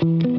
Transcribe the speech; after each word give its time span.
thank 0.00 0.22
you 0.24 0.29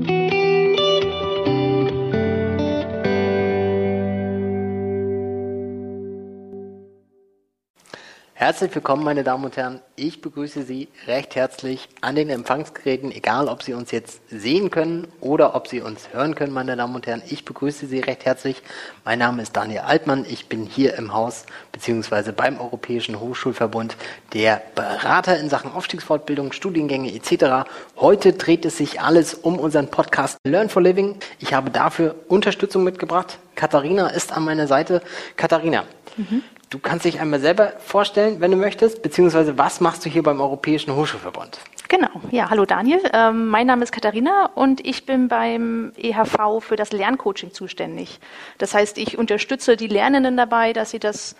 Herzlich 8.41 8.73
willkommen, 8.73 9.04
meine 9.04 9.23
Damen 9.23 9.46
und 9.46 9.55
Herren. 9.55 9.81
Ich 9.96 10.19
begrüße 10.19 10.63
Sie 10.63 10.88
recht 11.05 11.35
herzlich 11.35 11.88
an 12.01 12.15
den 12.15 12.31
Empfangsgeräten, 12.31 13.12
egal 13.12 13.47
ob 13.47 13.62
Sie 13.62 13.75
uns 13.75 13.91
jetzt 13.91 14.19
sehen 14.31 14.71
können 14.71 15.07
oder 15.19 15.53
ob 15.53 15.67
Sie 15.67 15.79
uns 15.79 16.12
hören 16.12 16.34
können, 16.34 16.52
meine 16.52 16.76
Damen 16.76 16.96
und 16.96 17.05
Herren. 17.05 17.22
Ich 17.30 17.46
begrüße 17.46 17.86
Sie 17.86 18.00
recht 18.00 18.26
herzlich. 18.26 18.64
Mein 19.05 19.20
Name 19.20 19.44
ist 19.44 19.55
Daniel 19.55 19.82
Altmann. 19.82 20.26
Ich 20.27 20.50
bin 20.50 20.66
hier 20.66 20.96
im 20.96 21.14
Haus 21.14 21.46
bzw. 21.72 22.32
beim 22.32 22.59
Europäischen 22.59 23.20
Hochschulverbund 23.20 23.96
der 24.34 24.60
Berater 24.73 25.38
in 25.38 25.48
Sachen 25.48 25.71
Aufstiegsfortbildung, 25.71 26.52
Studiengänge 26.52 27.14
etc. 27.14 27.70
Heute 27.96 28.34
dreht 28.34 28.66
es 28.66 28.76
sich 28.76 29.02
alles 29.02 29.36
um 29.36 29.60
unseren 29.60 29.92
Podcast 29.92 30.39
Learn 30.48 30.70
for 30.70 30.82
Living. 30.82 31.18
Ich 31.38 31.53
habe 31.53 31.70
dafür 31.70 32.16
Unterstützung 32.28 32.84
mitgebracht. 32.84 33.38
Katharina 33.53 34.08
ist 34.08 34.31
an 34.34 34.45
meiner 34.45 34.66
Seite. 34.66 35.03
Katharina, 35.36 35.84
mhm. 36.18 36.44
Du 36.72 36.80
kannst 36.80 37.04
dich 37.04 37.20
einmal 37.20 37.42
selber 37.42 37.74
vorstellen, 37.80 38.40
wenn 38.40 38.50
du 38.50 38.56
möchtest, 38.56 39.02
beziehungsweise 39.02 39.58
was 39.58 39.82
machst 39.82 40.06
du 40.06 40.10
hier 40.10 40.24
beim 40.24 40.40
Europäischen 40.40 40.96
Hochschulverbund? 40.96 41.60
Genau, 41.90 42.08
ja, 42.32 42.50
hallo 42.50 42.64
Daniel. 42.64 43.02
Ähm, 43.12 43.50
mein 43.50 43.68
Name 43.68 43.84
ist 43.84 43.92
Katharina 43.92 44.50
und 44.56 44.80
ich 44.88 45.06
bin 45.06 45.28
beim 45.28 45.92
EHV 45.98 46.62
für 46.62 46.78
das 46.78 46.94
Lerncoaching 46.94 47.52
zuständig. 47.52 48.22
Das 48.58 48.74
heißt, 48.74 48.98
ich 48.98 49.18
unterstütze 49.18 49.76
die 49.76 49.88
Lernenden 49.88 50.38
dabei, 50.38 50.72
dass 50.72 50.92
sie 50.92 51.00
das 51.00 51.36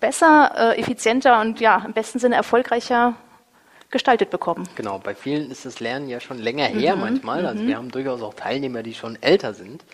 besser, 0.00 0.52
äh, 0.56 0.80
effizienter 0.80 1.42
und 1.42 1.60
ja, 1.60 1.82
im 1.84 1.92
besten 1.92 2.18
Sinne 2.18 2.36
erfolgreicher 2.36 3.14
gestaltet 3.92 4.30
bekommen. 4.30 4.68
Genau, 4.74 4.98
bei 4.98 5.14
vielen 5.14 5.50
ist 5.50 5.64
das 5.64 5.78
Lernen 5.78 6.08
ja 6.08 6.18
schon 6.18 6.38
länger 6.38 6.64
her 6.64 6.96
mhm, 6.96 7.02
manchmal. 7.02 7.46
Also 7.46 7.62
mhm. 7.62 7.68
wir 7.68 7.76
haben 7.76 7.90
durchaus 7.90 8.22
auch 8.22 8.34
Teilnehmer, 8.34 8.82
die 8.82 8.94
schon 8.94 9.16
älter 9.22 9.54
sind. 9.54 9.84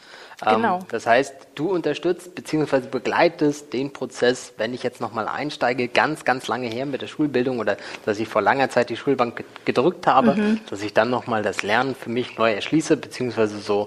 Ähm, 0.46 0.56
genau. 0.56 0.78
das 0.88 1.04
heißt, 1.04 1.34
du 1.56 1.72
unterstützt 1.72 2.34
bzw. 2.36 2.82
begleitest 2.90 3.72
den 3.72 3.92
Prozess, 3.92 4.52
wenn 4.56 4.72
ich 4.72 4.84
jetzt 4.84 5.00
nochmal 5.00 5.26
einsteige, 5.26 5.88
ganz, 5.88 6.24
ganz 6.24 6.46
lange 6.46 6.68
her 6.68 6.86
mit 6.86 7.02
der 7.02 7.08
Schulbildung 7.08 7.58
oder 7.58 7.76
dass 8.06 8.20
ich 8.20 8.28
vor 8.28 8.40
langer 8.40 8.70
Zeit 8.70 8.88
die 8.88 8.96
Schulbank 8.96 9.44
gedrückt 9.64 10.06
habe, 10.06 10.36
mhm. 10.36 10.60
dass 10.70 10.80
ich 10.82 10.94
dann 10.94 11.10
nochmal 11.10 11.42
das 11.42 11.64
Lernen 11.64 11.96
für 11.96 12.08
mich 12.08 12.38
neu 12.38 12.52
erschließe 12.52 12.96
bzw. 12.96 13.46
so 13.46 13.86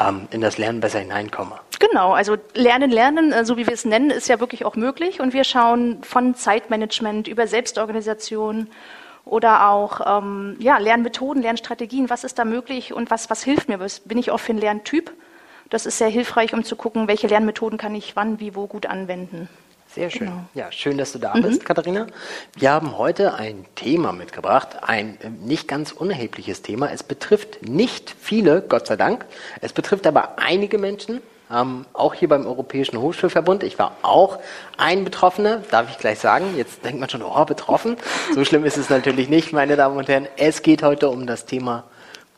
ähm, 0.00 0.26
in 0.30 0.40
das 0.40 0.56
Lernen 0.56 0.80
besser 0.80 1.00
hineinkomme. 1.00 1.56
Genau, 1.78 2.12
also 2.12 2.36
Lernen, 2.54 2.90
Lernen, 2.90 3.32
äh, 3.32 3.44
so 3.44 3.58
wie 3.58 3.66
wir 3.66 3.74
es 3.74 3.84
nennen, 3.84 4.10
ist 4.10 4.28
ja 4.28 4.40
wirklich 4.40 4.64
auch 4.64 4.76
möglich 4.76 5.20
und 5.20 5.34
wir 5.34 5.44
schauen 5.44 6.02
von 6.02 6.34
Zeitmanagement 6.34 7.28
über 7.28 7.46
Selbstorganisation 7.46 8.68
oder 9.30 9.68
auch 9.68 10.22
ähm, 10.22 10.56
ja, 10.58 10.78
Lernmethoden, 10.78 11.42
Lernstrategien, 11.42 12.10
was 12.10 12.24
ist 12.24 12.38
da 12.38 12.44
möglich 12.44 12.92
und 12.92 13.10
was, 13.10 13.30
was 13.30 13.42
hilft 13.42 13.68
mir, 13.68 13.80
was 13.80 14.00
bin 14.00 14.18
ich 14.18 14.30
auch 14.30 14.40
für 14.40 14.52
ein 14.52 14.58
Lerntyp 14.58 15.12
das 15.70 15.86
ist 15.86 15.98
sehr 15.98 16.08
hilfreich, 16.08 16.52
um 16.52 16.64
zu 16.64 16.76
gucken, 16.76 17.08
welche 17.08 17.28
Lernmethoden 17.28 17.78
kann 17.78 17.94
ich 17.94 18.16
wann, 18.16 18.40
wie, 18.40 18.54
wo 18.54 18.66
gut 18.66 18.86
anwenden. 18.86 19.48
Sehr 19.86 20.10
schön. 20.10 20.28
Genau. 20.28 20.44
Ja, 20.54 20.70
schön, 20.70 20.98
dass 20.98 21.12
du 21.12 21.18
da 21.18 21.34
mhm. 21.34 21.42
bist, 21.42 21.64
Katharina. 21.64 22.06
Wir 22.56 22.70
haben 22.70 22.98
heute 22.98 23.34
ein 23.34 23.64
Thema 23.74 24.12
mitgebracht, 24.12 24.82
ein 24.82 25.18
äh, 25.20 25.30
nicht 25.30 25.66
ganz 25.66 25.92
unerhebliches 25.92 26.62
Thema. 26.62 26.92
Es 26.92 27.02
betrifft 27.02 27.68
nicht 27.68 28.14
viele, 28.20 28.62
Gott 28.62 28.86
sei 28.86 28.96
Dank. 28.96 29.26
Es 29.60 29.72
betrifft 29.72 30.06
aber 30.06 30.38
einige 30.38 30.78
Menschen, 30.78 31.20
ähm, 31.52 31.86
auch 31.92 32.14
hier 32.14 32.28
beim 32.28 32.46
Europäischen 32.46 33.00
Hochschulverbund. 33.00 33.62
Ich 33.62 33.78
war 33.78 33.96
auch 34.02 34.38
ein 34.76 35.04
Betroffener, 35.04 35.62
darf 35.70 35.90
ich 35.90 35.98
gleich 35.98 36.18
sagen. 36.18 36.54
Jetzt 36.56 36.84
denkt 36.84 37.00
man 37.00 37.08
schon, 37.08 37.22
oh, 37.22 37.44
betroffen. 37.44 37.96
So 38.34 38.44
schlimm 38.44 38.64
ist 38.64 38.76
es 38.76 38.90
natürlich 38.90 39.28
nicht, 39.28 39.52
meine 39.52 39.76
Damen 39.76 39.96
und 39.96 40.08
Herren. 40.08 40.28
Es 40.36 40.62
geht 40.62 40.82
heute 40.82 41.08
um 41.08 41.26
das 41.26 41.46
Thema 41.46 41.84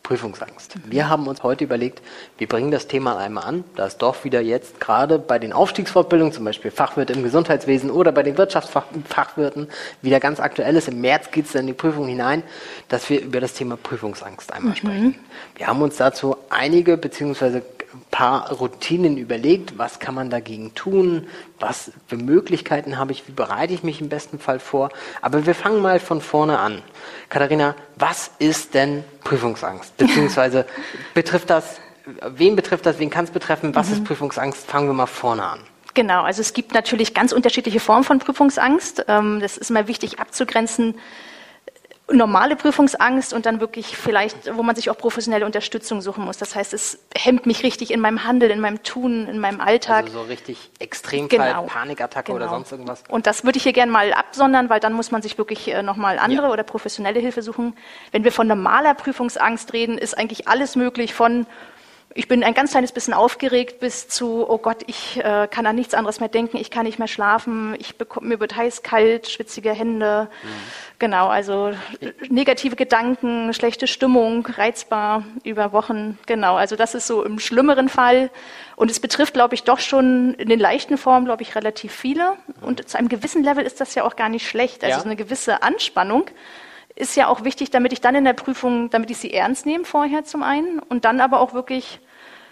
Prüfungsangst. 0.03 0.75
Wir 0.85 1.09
haben 1.09 1.29
uns 1.29 1.43
heute 1.43 1.63
überlegt, 1.63 2.03
wir 2.37 2.49
bringen 2.49 2.73
das 2.73 2.89
Thema 2.89 3.19
einmal 3.19 3.45
an, 3.45 3.65
da 3.77 3.87
es 3.87 3.99
doch 3.99 4.25
wieder 4.25 4.41
jetzt 4.41 4.81
gerade 4.81 5.19
bei 5.19 5.39
den 5.39 5.53
Aufstiegsfortbildungen, 5.53 6.33
zum 6.33 6.45
Beispiel 6.45 6.71
Fachwirt 6.71 7.11
im 7.11 7.23
Gesundheitswesen 7.23 7.91
oder 7.91 8.11
bei 8.11 8.25
den 8.25 8.37
Wirtschaftsfachwirten, 8.37 9.69
wieder 10.03 10.19
ganz 10.19 10.41
aktuell 10.41 10.75
ist. 10.77 10.89
Im 10.89 11.01
März 11.01 11.31
geht 11.31 11.47
es 11.47 11.53
dann 11.53 11.63
in 11.63 11.67
die 11.69 11.73
Prüfung 11.73 12.09
hinein, 12.09 12.43
dass 12.89 13.09
wir 13.09 13.23
über 13.23 13.41
das 13.41 13.55
Thema 13.55 13.77
Prüfungsangst 13.77 14.53
einmal 14.53 14.73
mhm. 14.73 14.77
sprechen. 14.77 15.15
Wir 15.55 15.69
haben 15.69 15.81
uns 15.83 15.97
dazu 15.97 16.37
einige 16.51 16.97
beziehungsweise 16.97 17.63
paar 18.11 18.51
Routinen 18.51 19.17
überlegt, 19.17 19.79
was 19.79 19.99
kann 19.99 20.15
man 20.15 20.31
dagegen 20.31 20.75
tun, 20.75 21.27
was 21.59 21.93
für 22.07 22.17
Möglichkeiten 22.17 22.99
habe 22.99 23.13
ich, 23.13 23.29
wie 23.29 23.33
bereite 23.33 23.75
ich 23.75 23.83
mich 23.83 24.01
im 24.01 24.09
besten 24.09 24.39
Fall 24.39 24.59
vor. 24.59 24.91
Aber 25.21 25.47
wir 25.47 25.55
fangen 25.55 25.81
mal 25.81 26.01
von 26.01 26.21
vorne 26.21 26.59
an. 26.59 26.83
Katharina, 27.29 27.75
was 27.97 28.31
ist 28.39 28.75
denn 28.75 29.05
Prüfungsangst? 29.25 29.97
Beziehungsweise 29.99 30.67
betrifft 31.15 31.51
das, 31.51 31.81
wen 32.23 32.57
betrifft 32.57 32.87
das, 32.87 32.99
wen 32.99 33.11
kann 33.11 33.25
es 33.25 33.31
betreffen, 33.31 33.75
was 33.75 33.89
mhm. 33.89 33.95
ist 33.95 34.05
Prüfungsangst? 34.05 34.67
Fangen 34.67 34.89
wir 34.89 34.95
mal 34.95 35.07
vorne 35.07 35.45
an. 35.45 35.61
Genau, 35.95 36.23
also 36.23 36.41
es 36.41 36.55
gibt 36.55 36.73
natürlich 36.73 37.13
ganz 37.13 37.33
unterschiedliche 37.33 37.79
Formen 37.79 38.05
von 38.05 38.19
Prüfungsangst. 38.19 39.05
Ähm, 39.09 39.41
das 39.41 39.59
ist 39.59 39.71
mal 39.71 39.89
wichtig 39.89 40.19
abzugrenzen 40.19 40.95
normale 42.13 42.57
Prüfungsangst 42.57 43.33
und 43.33 43.47
dann 43.47 43.61
wirklich 43.61 43.97
vielleicht, 43.97 44.55
wo 44.57 44.63
man 44.63 44.77
sich 44.77 44.91
auch 44.91 44.97
professionelle 44.97 45.47
Unterstützung 45.47 46.01
suchen 46.01 46.25
muss. 46.25 46.39
Das 46.39 46.55
heißt, 46.55 46.73
es 46.75 46.99
hemmt 47.17 47.47
mich 47.47 47.63
richtig 47.63 47.91
in 47.91 48.01
meinem 48.01 48.25
Handeln, 48.25 48.51
in 48.51 48.61
meinem 48.61 48.83
Tun, 48.83 49.29
in 49.29 49.39
meinem 49.39 49.61
Alltag. 49.61 50.05
Also 50.05 50.21
so 50.21 50.25
richtig 50.25 50.71
Extremfall, 50.79 51.51
genau. 51.51 51.63
Panikattacke 51.65 52.33
genau. 52.33 52.45
oder 52.45 52.49
sonst 52.49 52.73
irgendwas. 52.73 53.05
Und 53.09 53.27
das 53.27 53.45
würde 53.45 53.57
ich 53.57 53.63
hier 53.63 53.73
gerne 53.73 53.93
mal 53.93 54.13
absondern, 54.13 54.71
weil 54.71 54.81
dann 54.81 54.93
muss 54.93 55.11
man 55.11 55.23
sich 55.23 55.39
wirklich 55.39 55.69
äh, 55.69 55.83
nochmal 55.83 56.19
andere 56.19 56.47
ja. 56.47 56.53
oder 56.53 56.63
professionelle 56.63 57.21
Hilfe 57.21 57.43
suchen. 57.43 57.75
Wenn 58.11 58.25
wir 58.25 58.33
von 58.33 58.47
normaler 58.47 58.95
Prüfungsangst 58.95 59.73
reden, 59.73 59.99
ist 59.99 60.17
eigentlich 60.17 60.49
alles 60.49 60.77
möglich 60.77 61.15
von 61.15 61.47
ich 62.15 62.29
bin 62.29 62.45
ein 62.45 62.55
ganz 62.55 62.73
kleines 62.73 62.93
bisschen 62.93 63.15
aufgeregt 63.15 63.81
bis 63.81 64.09
zu, 64.09 64.49
oh 64.49 64.59
Gott, 64.59 64.79
ich 64.87 65.19
äh, 65.19 65.49
kann 65.51 65.67
an 65.67 65.77
nichts 65.77 65.95
anderes 65.95 66.21
mehr 66.21 66.29
denken, 66.29 66.57
ich 66.57 66.71
kann 66.71 66.85
nicht 66.85 66.99
mehr 66.99 67.09
schlafen, 67.09 67.75
ich 67.79 67.97
bekomme, 67.97 68.29
mir 68.29 68.41
wird 68.41 68.57
heiß, 68.57 68.83
kalt, 68.83 69.29
schwitzige 69.29 69.73
Hände. 69.73 70.29
Mhm. 70.43 70.49
Genau, 70.99 71.29
also 71.29 71.73
negative 72.29 72.77
Gedanken, 72.77 73.53
schlechte 73.55 73.87
Stimmung, 73.87 74.47
reizbar 74.47 75.25
über 75.43 75.73
Wochen. 75.73 76.19
Genau, 76.27 76.55
also 76.57 76.77
das 76.77 76.95
ist 76.95 77.07
so 77.07 77.25
im 77.25 77.39
schlimmeren 77.39 77.89
Fall. 77.89 78.31
Und 78.77 78.91
es 78.91 79.01
betrifft, 79.01 79.35
glaube 79.35 79.55
ich, 79.55 79.65
doch 79.65 79.81
schon 79.81 80.35
in 80.35 80.49
den 80.49 80.61
leichten 80.61 80.99
Formen, 80.99 81.25
glaube 81.25 81.43
ich, 81.43 81.55
relativ 81.55 81.93
viele. 81.93 82.35
Und 82.61 82.89
zu 82.89 82.99
einem 82.99 83.09
gewissen 83.09 83.43
Level 83.43 83.65
ist 83.65 83.81
das 83.81 83.95
ja 83.95 84.05
auch 84.05 84.17
gar 84.17 84.29
nicht 84.29 84.49
schlecht. 84.49 84.85
Also 84.85 84.99
ja. 84.99 85.05
eine 85.05 85.17
gewisse 85.17 85.63
Anspannung 85.63 86.27
ist 87.03 87.17
ja 87.17 87.27
auch 87.27 87.45
wichtig, 87.45 87.71
damit 87.71 87.93
ich 87.93 88.01
dann 88.01 88.15
in 88.15 88.25
der 88.25 88.33
Prüfung, 88.33 88.89
damit 88.89 89.11
ich 89.11 89.19
sie 89.19 89.35
ernst 89.35 89.67
nehme 89.67 89.85
vorher 89.85 90.25
zum 90.25 90.43
einen 90.43 90.79
und 90.79 91.05
dann 91.05 91.21
aber 91.21 91.41
auch 91.41 91.53
wirklich, 91.53 92.01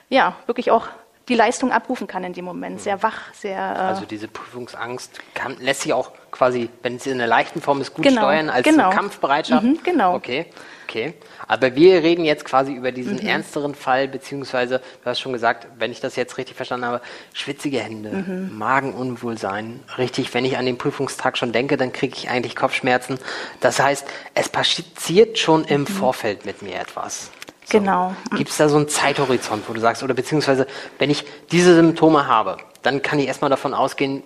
ja, 0.08 0.36
wirklich 0.46 0.70
auch 0.70 0.88
die 1.30 1.36
Leistung 1.36 1.72
abrufen 1.72 2.06
kann 2.06 2.24
in 2.24 2.32
dem 2.32 2.44
Moment. 2.44 2.80
Sehr 2.80 3.02
wach, 3.02 3.32
sehr. 3.32 3.56
Äh 3.56 3.78
also 3.78 4.04
diese 4.04 4.28
Prüfungsangst 4.28 5.20
kann, 5.32 5.56
lässt 5.60 5.82
sich 5.82 5.92
auch 5.92 6.12
quasi, 6.30 6.68
wenn 6.82 6.98
sie 6.98 7.10
in 7.10 7.16
einer 7.16 7.26
leichten 7.26 7.60
Form 7.60 7.80
ist, 7.80 7.94
gut 7.94 8.04
genau, 8.04 8.22
steuern 8.22 8.50
als 8.50 8.64
genau. 8.64 8.90
Kampfbereitschaft. 8.90 9.64
Mhm, 9.64 9.78
genau. 9.82 10.14
Okay, 10.14 10.46
okay. 10.84 11.14
Aber 11.46 11.74
wir 11.74 12.02
reden 12.02 12.24
jetzt 12.24 12.44
quasi 12.44 12.72
über 12.72 12.92
diesen 12.92 13.14
mhm. 13.14 13.26
ernsteren 13.26 13.74
Fall, 13.74 14.08
beziehungsweise, 14.08 14.78
du 14.78 15.10
hast 15.10 15.20
schon 15.20 15.32
gesagt, 15.32 15.66
wenn 15.78 15.92
ich 15.92 16.00
das 16.00 16.16
jetzt 16.16 16.36
richtig 16.38 16.56
verstanden 16.56 16.86
habe, 16.86 17.00
schwitzige 17.32 17.80
Hände, 17.80 18.10
mhm. 18.10 18.56
Magenunwohlsein. 18.56 19.80
Richtig, 19.98 20.32
wenn 20.34 20.44
ich 20.44 20.58
an 20.58 20.66
den 20.66 20.78
Prüfungstag 20.78 21.38
schon 21.38 21.52
denke, 21.52 21.76
dann 21.76 21.92
kriege 21.92 22.14
ich 22.16 22.28
eigentlich 22.28 22.56
Kopfschmerzen. 22.56 23.18
Das 23.60 23.80
heißt, 23.80 24.06
es 24.34 24.48
passiert 24.48 25.38
schon 25.38 25.64
im 25.64 25.82
mhm. 25.82 25.86
Vorfeld 25.86 26.44
mit 26.44 26.62
mir 26.62 26.80
etwas. 26.80 27.30
So. 27.70 27.78
Genau. 27.78 28.14
Gibt 28.36 28.50
es 28.50 28.56
da 28.56 28.68
so 28.68 28.76
einen 28.76 28.88
Zeithorizont, 28.88 29.68
wo 29.68 29.72
du 29.72 29.80
sagst, 29.80 30.02
oder 30.02 30.14
beziehungsweise, 30.14 30.66
wenn 30.98 31.10
ich 31.10 31.24
diese 31.52 31.74
Symptome 31.74 32.26
habe, 32.26 32.56
dann 32.82 33.02
kann 33.02 33.18
ich 33.18 33.26
erstmal 33.26 33.50
davon 33.50 33.74
ausgehen, 33.74 34.22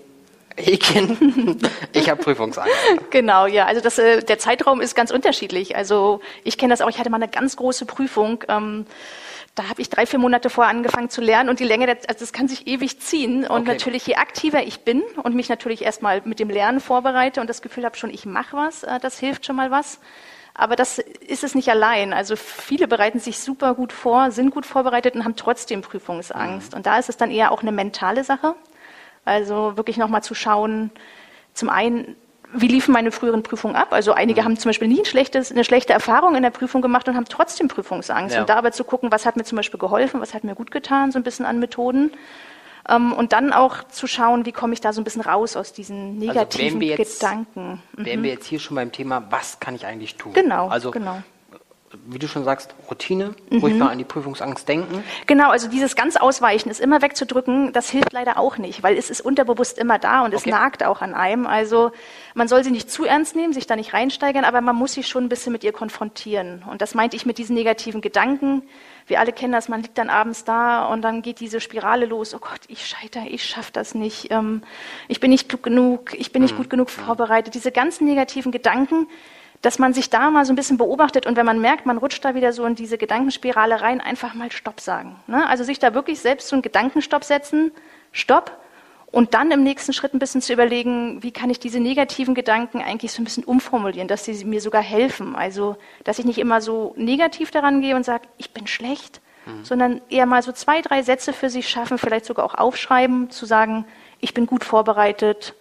Häkchen, 0.57 1.61
ich 1.93 2.09
habe 2.09 2.23
Prüfungsangst. 2.23 2.73
Genau, 3.11 3.47
ja. 3.47 3.67
Also 3.67 3.81
das, 3.81 3.99
äh, 3.99 4.23
der 4.23 4.39
Zeitraum 4.39 4.81
ist 4.81 4.95
ganz 4.95 5.11
unterschiedlich. 5.11 5.75
Also 5.75 6.21
ich 6.45 6.59
kenne 6.59 6.73
das 6.73 6.81
auch, 6.81 6.89
ich 6.89 6.99
hatte 6.99 7.11
mal 7.11 7.17
eine 7.17 7.29
ganz 7.29 7.57
große 7.57 7.87
Prüfung. 7.87 8.45
Ähm, 8.49 8.87
da 9.57 9.69
habe 9.69 9.81
ich 9.81 9.89
drei, 9.89 10.07
vier 10.07 10.19
Monate 10.19 10.51
vorher 10.51 10.71
angefangen 10.71 11.11
zu 11.11 11.21
lernen 11.21 11.49
und 11.49 11.61
die 11.61 11.65
Länge, 11.65 11.87
der, 11.87 11.97
also 12.09 12.21
das 12.21 12.33
kann 12.33 12.49
sich 12.49 12.67
ewig 12.67 13.01
ziehen. 13.01 13.47
Und 13.47 13.63
okay. 13.63 13.73
natürlich, 13.73 14.07
je 14.07 14.17
aktiver 14.17 14.65
ich 14.65 14.81
bin 14.81 15.03
und 15.23 15.35
mich 15.35 15.49
natürlich 15.49 15.83
erstmal 15.83 16.23
mit 16.25 16.41
dem 16.41 16.51
Lernen 16.51 16.81
vorbereite 16.81 17.41
und 17.41 17.49
das 17.49 17.63
Gefühl 17.63 17.85
habe 17.85 17.97
schon, 17.97 18.11
ich 18.11 18.27
mache 18.27 18.57
was, 18.57 18.85
äh, 18.85 18.99
das 19.01 19.19
hilft 19.19 19.47
schon 19.47 19.57
mal 19.57 19.71
was. 19.71 19.99
Aber 20.55 20.77
das 20.77 20.99
ist 20.99 21.43
es 21.43 21.57
nicht 21.57 21.69
allein. 21.69 22.13
Also 22.13 22.37
viele 22.37 22.87
bereiten 22.87 23.19
sich 23.19 23.41
super 23.41 23.75
gut 23.75 23.93
vor, 23.93 24.31
sind 24.31 24.51
gut 24.51 24.67
vorbereitet 24.67 25.17
und 25.17 25.25
haben 25.25 25.35
trotzdem 25.35 25.83
Prüfungsangst. 25.83 26.73
Mhm. 26.73 26.77
Und 26.77 26.87
da 26.87 26.99
ist 26.99 27.09
es 27.09 27.17
dann 27.17 27.33
eher 27.33 27.51
auch 27.51 27.63
eine 27.63 27.73
mentale 27.73 28.23
Sache. 28.23 28.55
Also 29.25 29.77
wirklich 29.77 29.97
nochmal 29.97 30.23
zu 30.23 30.35
schauen, 30.35 30.91
zum 31.55 31.71
einen, 31.71 32.15
wie 32.53 32.69
liefen 32.69 32.93
meine 32.93 33.11
früheren 33.11 33.43
Prüfungen 33.43 33.75
ab? 33.75 33.89
Also 33.91 34.13
einige 34.13 34.43
mhm. 34.43 34.45
haben 34.45 34.57
zum 34.59 34.69
Beispiel 34.69 34.87
nie 34.87 35.01
ein 35.01 35.05
schlechtes, 35.05 35.51
eine 35.51 35.65
schlechte 35.65 35.93
Erfahrung 35.93 36.37
in 36.37 36.43
der 36.45 36.51
Prüfung 36.51 36.83
gemacht 36.83 37.09
und 37.09 37.17
haben 37.17 37.25
trotzdem 37.25 37.67
Prüfungsangst. 37.67 38.37
Ja. 38.37 38.43
Und 38.43 38.49
da 38.49 38.55
aber 38.55 38.71
zu 38.71 38.85
gucken, 38.85 39.11
was 39.11 39.27
hat 39.27 39.37
mir 39.37 39.45
zum 39.45 39.57
Beispiel 39.57 39.81
geholfen, 39.81 40.21
was 40.21 40.35
hat 40.35 40.45
mir 40.45 40.55
gut 40.55 40.71
getan, 40.71 41.11
so 41.11 41.19
ein 41.19 41.25
bisschen 41.25 41.47
an 41.47 41.59
Methoden. 41.59 42.13
Ähm, 42.89 43.13
und 43.13 43.33
dann 43.33 43.53
auch 43.53 43.85
zu 43.89 44.07
schauen, 44.07 44.45
wie 44.47 44.53
komme 44.53 44.75
ich 44.75 44.81
da 44.81 44.93
so 44.93 45.01
ein 45.01 45.05
bisschen 45.05 45.23
raus 45.23 45.57
aus 45.57 45.73
diesen 45.73 46.17
also 46.17 46.27
negativen 46.27 46.81
also 46.81 47.03
jetzt, 47.03 47.21
Gedanken. 47.21 47.83
Mhm. 47.97 48.05
Wären 48.05 48.23
wir 48.23 48.31
jetzt 48.31 48.47
hier 48.47 48.61
schon 48.61 48.75
beim 48.75 48.93
Thema, 48.93 49.25
was 49.31 49.61
kann 49.61 49.75
ich 49.75 49.87
eigentlich 49.87 50.17
tun? 50.17 50.35
Genau, 50.35 50.69
also 50.69 50.91
genau. 50.91 51.23
Wie 52.07 52.19
du 52.19 52.29
schon 52.29 52.45
sagst, 52.45 52.75
Routine, 52.91 53.35
mhm. 53.51 53.59
ruhig 53.59 53.75
mal 53.75 53.91
an 53.91 53.99
die 53.99 54.05
Prüfungsangst 54.05 54.69
denken. 54.69 55.03
Genau, 55.27 55.51
also 55.51 55.69
dieses 55.69 55.97
ganz 55.97 56.17
Ausweichen, 56.17 56.71
ist 56.71 56.81
immer 56.81 57.03
wegzudrücken, 57.03 57.73
das 57.73 57.91
hilft 57.91 58.13
leider 58.13 58.39
auch 58.39 58.59
nicht, 58.59 58.83
weil 58.83 58.97
es 58.97 59.11
ist 59.11 59.21
unterbewusst 59.21 59.79
immer 59.79 59.99
da 59.99 60.21
und 60.21 60.35
okay. 60.35 60.37
es 60.37 60.47
nagt 60.47 60.85
auch 60.85 61.03
an 61.03 61.15
einem. 61.15 61.47
Also 61.47 61.93
man 62.35 62.49
soll 62.49 62.65
sie 62.65 62.71
nicht 62.71 62.91
zu 62.91 63.05
ernst 63.05 63.37
nehmen, 63.37 63.53
sich 63.53 63.67
da 63.67 63.77
nicht 63.77 63.95
reinsteigern, 63.95 64.45
aber 64.45 64.61
man 64.61 64.77
muss 64.77 64.95
sich 64.95 65.09
schon 65.09 65.25
ein 65.25 65.29
bisschen 65.29 65.53
mit 65.53 65.65
ihr 65.65 65.73
konfrontieren. 65.73 66.65
Und 66.71 66.83
das 66.83 66.95
meinte 66.95 67.17
ich 67.17 67.27
mit 67.27 67.39
diesen 67.39 67.55
negativen 67.55 68.01
Gedanken. 68.01 68.63
Wir 69.07 69.21
alle 69.21 69.33
kennen 69.33 69.53
das, 69.53 69.69
man 69.69 69.83
liegt 69.83 69.99
dann 69.99 70.09
abends 70.09 70.45
da 70.45 70.87
und 70.87 71.03
dann 71.03 71.23
geht 71.23 71.41
diese 71.41 71.61
Spirale 71.61 72.07
los. 72.07 72.35
Oh 72.35 72.39
Gott, 72.39 72.61
ich 72.69 72.87
scheitere, 72.87 73.27
ich 73.29 73.45
schaffe 73.45 73.71
das 73.73 73.95
nicht. 73.95 74.31
Ähm, 74.31 74.63
ich 75.09 75.21
bin 75.21 75.31
nicht 75.31 75.49
klug 75.49 75.63
genug, 75.63 76.15
ich 76.15 76.33
bin 76.33 76.43
nicht 76.43 76.55
mhm. 76.55 76.59
gut 76.59 76.71
genug 76.71 76.91
vorbereitet. 76.91 77.55
Diese 77.55 77.71
ganzen 77.71 78.07
negativen 78.07 78.51
Gedanken, 78.51 79.07
dass 79.65 79.79
man 79.79 79.95
sich 79.95 80.11
da 80.11 80.31
mal 80.31 80.45
so 80.45 80.53
ein 80.53 80.57
bisschen 80.57 80.77
beobachtet 80.77 81.27
und 81.27 81.37
wenn 81.37 81.47
man 81.47 81.59
merkt, 81.59 81.87
man 81.87 81.97
rutscht 81.97 82.23
da 82.25 82.35
wieder 82.35 82.53
so 82.53 82.67
in 82.67 82.75
diese 82.75 82.99
Gedankenspirale 82.99 83.81
rein, 83.81 84.01
einfach 84.01 84.35
mal 84.35 84.53
Stopp 84.53 84.79
sagen. 84.79 85.17
Ne? 85.27 85.49
Also 85.49 85.65
sich 85.65 85.79
da 85.79 85.95
wirklich 85.95 86.21
selbst 86.21 86.49
so 86.49 86.57
einen 86.57 86.63
Gedankenstopp 86.63 87.25
setzen, 87.25 87.73
Stopp, 88.13 88.59
und 89.11 89.33
dann 89.33 89.53
im 89.53 89.63
nächsten 89.63 89.93
Schritt 89.93 90.13
ein 90.13 90.19
bisschen 90.19 90.43
zu 90.43 90.53
überlegen, 90.53 91.23
wie 91.23 91.31
kann 91.31 91.49
ich 91.49 91.61
diese 91.61 91.79
negativen 91.79 92.35
Gedanken 92.35 92.83
eigentlich 92.83 93.13
so 93.13 93.23
ein 93.23 93.25
bisschen 93.25 93.45
umformulieren, 93.45 94.09
dass 94.09 94.25
sie 94.25 94.45
mir 94.45 94.61
sogar 94.61 94.83
helfen. 94.83 95.37
Also, 95.37 95.77
dass 96.03 96.19
ich 96.19 96.25
nicht 96.25 96.39
immer 96.39 96.61
so 96.61 96.95
negativ 96.97 97.53
daran 97.53 97.81
gehe 97.81 97.95
und 97.95 98.05
sage, 98.05 98.25
ich 98.39 98.51
bin 98.51 98.67
schlecht, 98.67 99.21
mhm. 99.47 99.65
sondern 99.65 100.01
eher 100.11 100.27
mal 100.27 100.43
so 100.43 100.51
zwei, 100.51 100.83
drei 100.83 101.03
Sätze 101.05 101.33
für 101.33 101.49
sich 101.49 101.69
schaffen, 101.69 101.97
vielleicht 101.97 102.25
sogar 102.25 102.45
auch 102.45 102.57
aufschreiben, 102.57 103.31
zu 103.31 103.47
sagen, 103.47 103.85
ich 104.19 104.35
bin 104.35 104.47
gut 104.47 104.65
vorbereitet, 104.65 105.55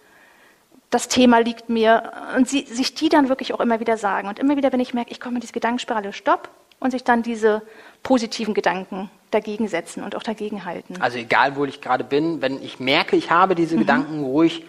das 0.94 1.08
Thema 1.08 1.38
liegt 1.38 1.68
mir. 1.68 2.12
Und 2.36 2.48
sie, 2.48 2.62
sich 2.62 2.94
die 2.94 3.08
dann 3.08 3.28
wirklich 3.28 3.52
auch 3.52 3.60
immer 3.60 3.80
wieder 3.80 3.96
sagen. 3.96 4.28
Und 4.28 4.38
immer 4.38 4.56
wieder, 4.56 4.72
wenn 4.72 4.80
ich 4.80 4.94
merke, 4.94 5.10
ich 5.10 5.20
komme 5.20 5.36
in 5.36 5.40
diese 5.40 5.52
Gedankenspirale, 5.52 6.12
stopp, 6.12 6.48
und 6.80 6.90
sich 6.90 7.02
dann 7.02 7.22
diese 7.22 7.62
positiven 8.02 8.52
Gedanken 8.52 9.10
dagegen 9.30 9.68
setzen 9.68 10.04
und 10.04 10.14
auch 10.14 10.22
dagegen 10.22 10.64
halten. 10.64 11.00
Also 11.00 11.18
egal, 11.18 11.56
wo 11.56 11.64
ich 11.64 11.80
gerade 11.80 12.04
bin, 12.04 12.42
wenn 12.42 12.62
ich 12.62 12.78
merke, 12.78 13.16
ich 13.16 13.30
habe 13.30 13.54
diese 13.54 13.74
mhm. 13.74 13.80
Gedanken 13.80 14.22
ruhig 14.22 14.64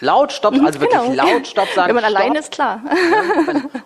laut 0.00 0.32
Stopp, 0.32 0.54
also 0.54 0.80
wirklich 0.80 1.00
genau. 1.00 1.12
laut 1.12 1.46
Stopp 1.46 1.68
sagen. 1.74 1.88
Wenn 1.88 1.96
man 1.96 2.04
alleine 2.04 2.38
ist, 2.38 2.50
klar. 2.50 2.82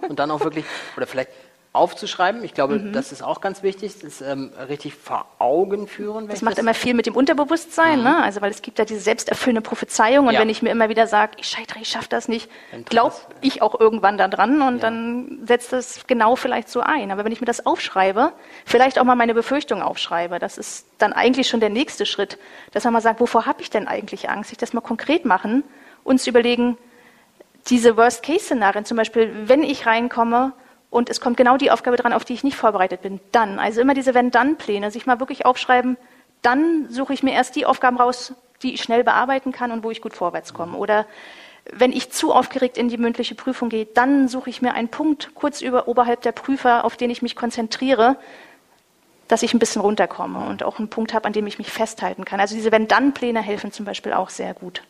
Und 0.08 0.18
dann 0.18 0.30
auch 0.30 0.40
wirklich, 0.40 0.64
oder 0.96 1.06
vielleicht 1.06 1.30
aufzuschreiben. 1.74 2.44
Ich 2.44 2.54
glaube, 2.54 2.78
mhm. 2.78 2.92
das 2.92 3.10
ist 3.10 3.22
auch 3.22 3.40
ganz 3.40 3.64
wichtig, 3.64 3.98
das 3.98 4.20
ähm, 4.20 4.52
richtig 4.68 4.94
vor 4.94 5.26
Augen 5.40 5.88
führen. 5.88 6.28
Das 6.28 6.40
macht 6.40 6.52
das 6.52 6.62
immer 6.62 6.72
viel 6.72 6.94
mit 6.94 7.06
dem 7.06 7.16
Unterbewusstsein, 7.16 7.98
mhm. 7.98 8.04
ne? 8.04 8.22
also 8.22 8.40
weil 8.40 8.52
es 8.52 8.62
gibt 8.62 8.78
ja 8.78 8.84
diese 8.84 9.00
selbsterfüllende 9.00 9.60
Prophezeiung 9.60 10.28
und 10.28 10.34
ja. 10.34 10.40
wenn 10.40 10.48
ich 10.48 10.62
mir 10.62 10.70
immer 10.70 10.88
wieder 10.88 11.08
sage, 11.08 11.32
ich 11.38 11.48
scheitere, 11.48 11.80
ich 11.80 11.88
schaffe 11.88 12.08
das 12.08 12.28
nicht, 12.28 12.48
glaube 12.84 13.16
ich 13.40 13.60
auch 13.60 13.78
irgendwann 13.78 14.16
daran 14.18 14.62
und 14.62 14.76
ja. 14.76 14.82
dann 14.82 15.40
setzt 15.46 15.72
das 15.72 16.06
genau 16.06 16.36
vielleicht 16.36 16.68
so 16.68 16.80
ein. 16.80 17.10
Aber 17.10 17.24
wenn 17.24 17.32
ich 17.32 17.40
mir 17.40 17.46
das 17.46 17.66
aufschreibe, 17.66 18.32
vielleicht 18.64 19.00
auch 19.00 19.04
mal 19.04 19.16
meine 19.16 19.34
Befürchtung 19.34 19.82
aufschreibe, 19.82 20.38
das 20.38 20.58
ist 20.58 20.86
dann 20.98 21.12
eigentlich 21.12 21.48
schon 21.48 21.58
der 21.58 21.70
nächste 21.70 22.06
Schritt, 22.06 22.38
dass 22.70 22.84
man 22.84 22.92
mal 22.92 23.00
sagt, 23.00 23.18
wovor 23.18 23.46
habe 23.46 23.62
ich 23.62 23.70
denn 23.70 23.88
eigentlich 23.88 24.30
Angst? 24.30 24.50
Sich 24.50 24.58
das 24.58 24.74
mal 24.74 24.80
konkret 24.80 25.24
machen 25.24 25.64
und 26.04 26.20
zu 26.20 26.30
überlegen, 26.30 26.78
diese 27.68 27.96
Worst-Case-Szenarien, 27.96 28.84
zum 28.84 28.96
Beispiel, 28.96 29.32
wenn 29.46 29.64
ich 29.64 29.86
reinkomme, 29.86 30.52
und 30.94 31.10
es 31.10 31.20
kommt 31.20 31.36
genau 31.36 31.56
die 31.56 31.72
Aufgabe 31.72 31.96
dran, 31.96 32.12
auf 32.12 32.24
die 32.24 32.34
ich 32.34 32.44
nicht 32.44 32.56
vorbereitet 32.56 33.02
bin. 33.02 33.18
Dann, 33.32 33.58
also 33.58 33.80
immer 33.80 33.94
diese 33.94 34.14
Wenn-Dann-Pläne, 34.14 34.92
sich 34.92 35.06
mal 35.06 35.18
wirklich 35.18 35.44
aufschreiben, 35.44 35.96
dann 36.40 36.88
suche 36.88 37.12
ich 37.12 37.24
mir 37.24 37.32
erst 37.32 37.56
die 37.56 37.66
Aufgaben 37.66 37.96
raus, 37.96 38.32
die 38.62 38.74
ich 38.74 38.82
schnell 38.84 39.02
bearbeiten 39.02 39.50
kann 39.50 39.72
und 39.72 39.82
wo 39.82 39.90
ich 39.90 40.00
gut 40.00 40.14
vorwärts 40.14 40.54
komme. 40.54 40.76
Oder 40.76 41.06
wenn 41.72 41.90
ich 41.90 42.12
zu 42.12 42.32
aufgeregt 42.32 42.78
in 42.78 42.88
die 42.88 42.96
mündliche 42.96 43.34
Prüfung 43.34 43.70
gehe, 43.70 43.86
dann 43.86 44.28
suche 44.28 44.50
ich 44.50 44.62
mir 44.62 44.74
einen 44.74 44.86
Punkt 44.86 45.34
kurz 45.34 45.62
über, 45.62 45.88
oberhalb 45.88 46.22
der 46.22 46.30
Prüfer, 46.30 46.84
auf 46.84 46.96
den 46.96 47.10
ich 47.10 47.22
mich 47.22 47.34
konzentriere, 47.34 48.16
dass 49.26 49.42
ich 49.42 49.52
ein 49.52 49.58
bisschen 49.58 49.82
runterkomme 49.82 50.46
und 50.46 50.62
auch 50.62 50.78
einen 50.78 50.90
Punkt 50.90 51.12
habe, 51.12 51.26
an 51.26 51.32
dem 51.32 51.48
ich 51.48 51.58
mich 51.58 51.72
festhalten 51.72 52.24
kann. 52.24 52.38
Also 52.38 52.54
diese 52.54 52.70
Wenn-Dann-Pläne 52.70 53.42
helfen 53.42 53.72
zum 53.72 53.84
Beispiel 53.84 54.12
auch 54.12 54.30
sehr 54.30 54.54
gut. 54.54 54.82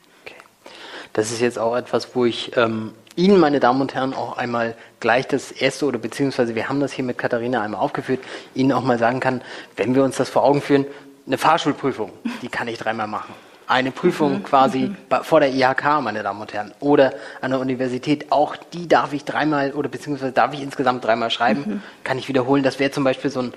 Das 1.15 1.31
ist 1.31 1.41
jetzt 1.41 1.59
auch 1.59 1.77
etwas, 1.77 2.15
wo 2.15 2.25
ich 2.25 2.57
ähm, 2.57 2.93
Ihnen, 3.17 3.39
meine 3.39 3.61
Damen 3.61 3.81
und 3.81 3.95
Herren, 3.95 4.13
auch 4.13 4.37
einmal 4.37 4.77
gleich 4.99 5.29
das 5.29 5.53
erste 5.53 5.87
oder 5.87 5.99
beziehungsweise 5.99 6.57
wir 6.57 6.69
haben 6.69 6.81
das 6.81 6.93
hier 6.93 7.05
mit 7.05 7.17
Katharina 7.17 7.63
einmal 7.63 7.81
aufgeführt, 7.81 8.21
Ihnen 8.55 8.73
auch 8.73 8.83
mal 8.83 8.99
sagen 8.99 9.21
kann, 9.21 9.41
wenn 9.77 9.95
wir 9.95 10.03
uns 10.03 10.17
das 10.17 10.29
vor 10.29 10.43
Augen 10.43 10.61
führen, 10.61 10.85
eine 11.27 11.39
Fahrschulprüfung, 11.39 12.13
die 12.43 12.49
kann 12.49 12.67
ich 12.67 12.79
dreimal 12.79 13.07
machen. 13.07 13.33
Eine 13.67 13.91
Prüfung 13.91 14.39
mhm. 14.39 14.43
quasi 14.45 14.79
mhm. 14.79 14.97
vor 15.23 15.41
der 15.41 15.53
IHK, 15.53 16.01
meine 16.03 16.23
Damen 16.23 16.41
und 16.41 16.53
Herren, 16.53 16.73
oder 16.81 17.15
an 17.41 17.51
der 17.51 17.61
Universität, 17.61 18.31
auch 18.31 18.57
die 18.57 18.89
darf 18.89 19.13
ich 19.13 19.25
dreimal 19.25 19.73
oder 19.73 19.89
beziehungsweise 19.89 20.33
darf 20.33 20.53
ich 20.53 20.63
insgesamt 20.63 21.05
dreimal 21.05 21.31
schreiben, 21.31 21.65
mhm. 21.67 21.83
kann 22.03 22.19
ich 22.19 22.29
wiederholen. 22.29 22.63
Das 22.63 22.79
wäre 22.79 22.91
zum 22.91 23.05
Beispiel 23.05 23.31
so 23.31 23.41
ein, 23.41 23.55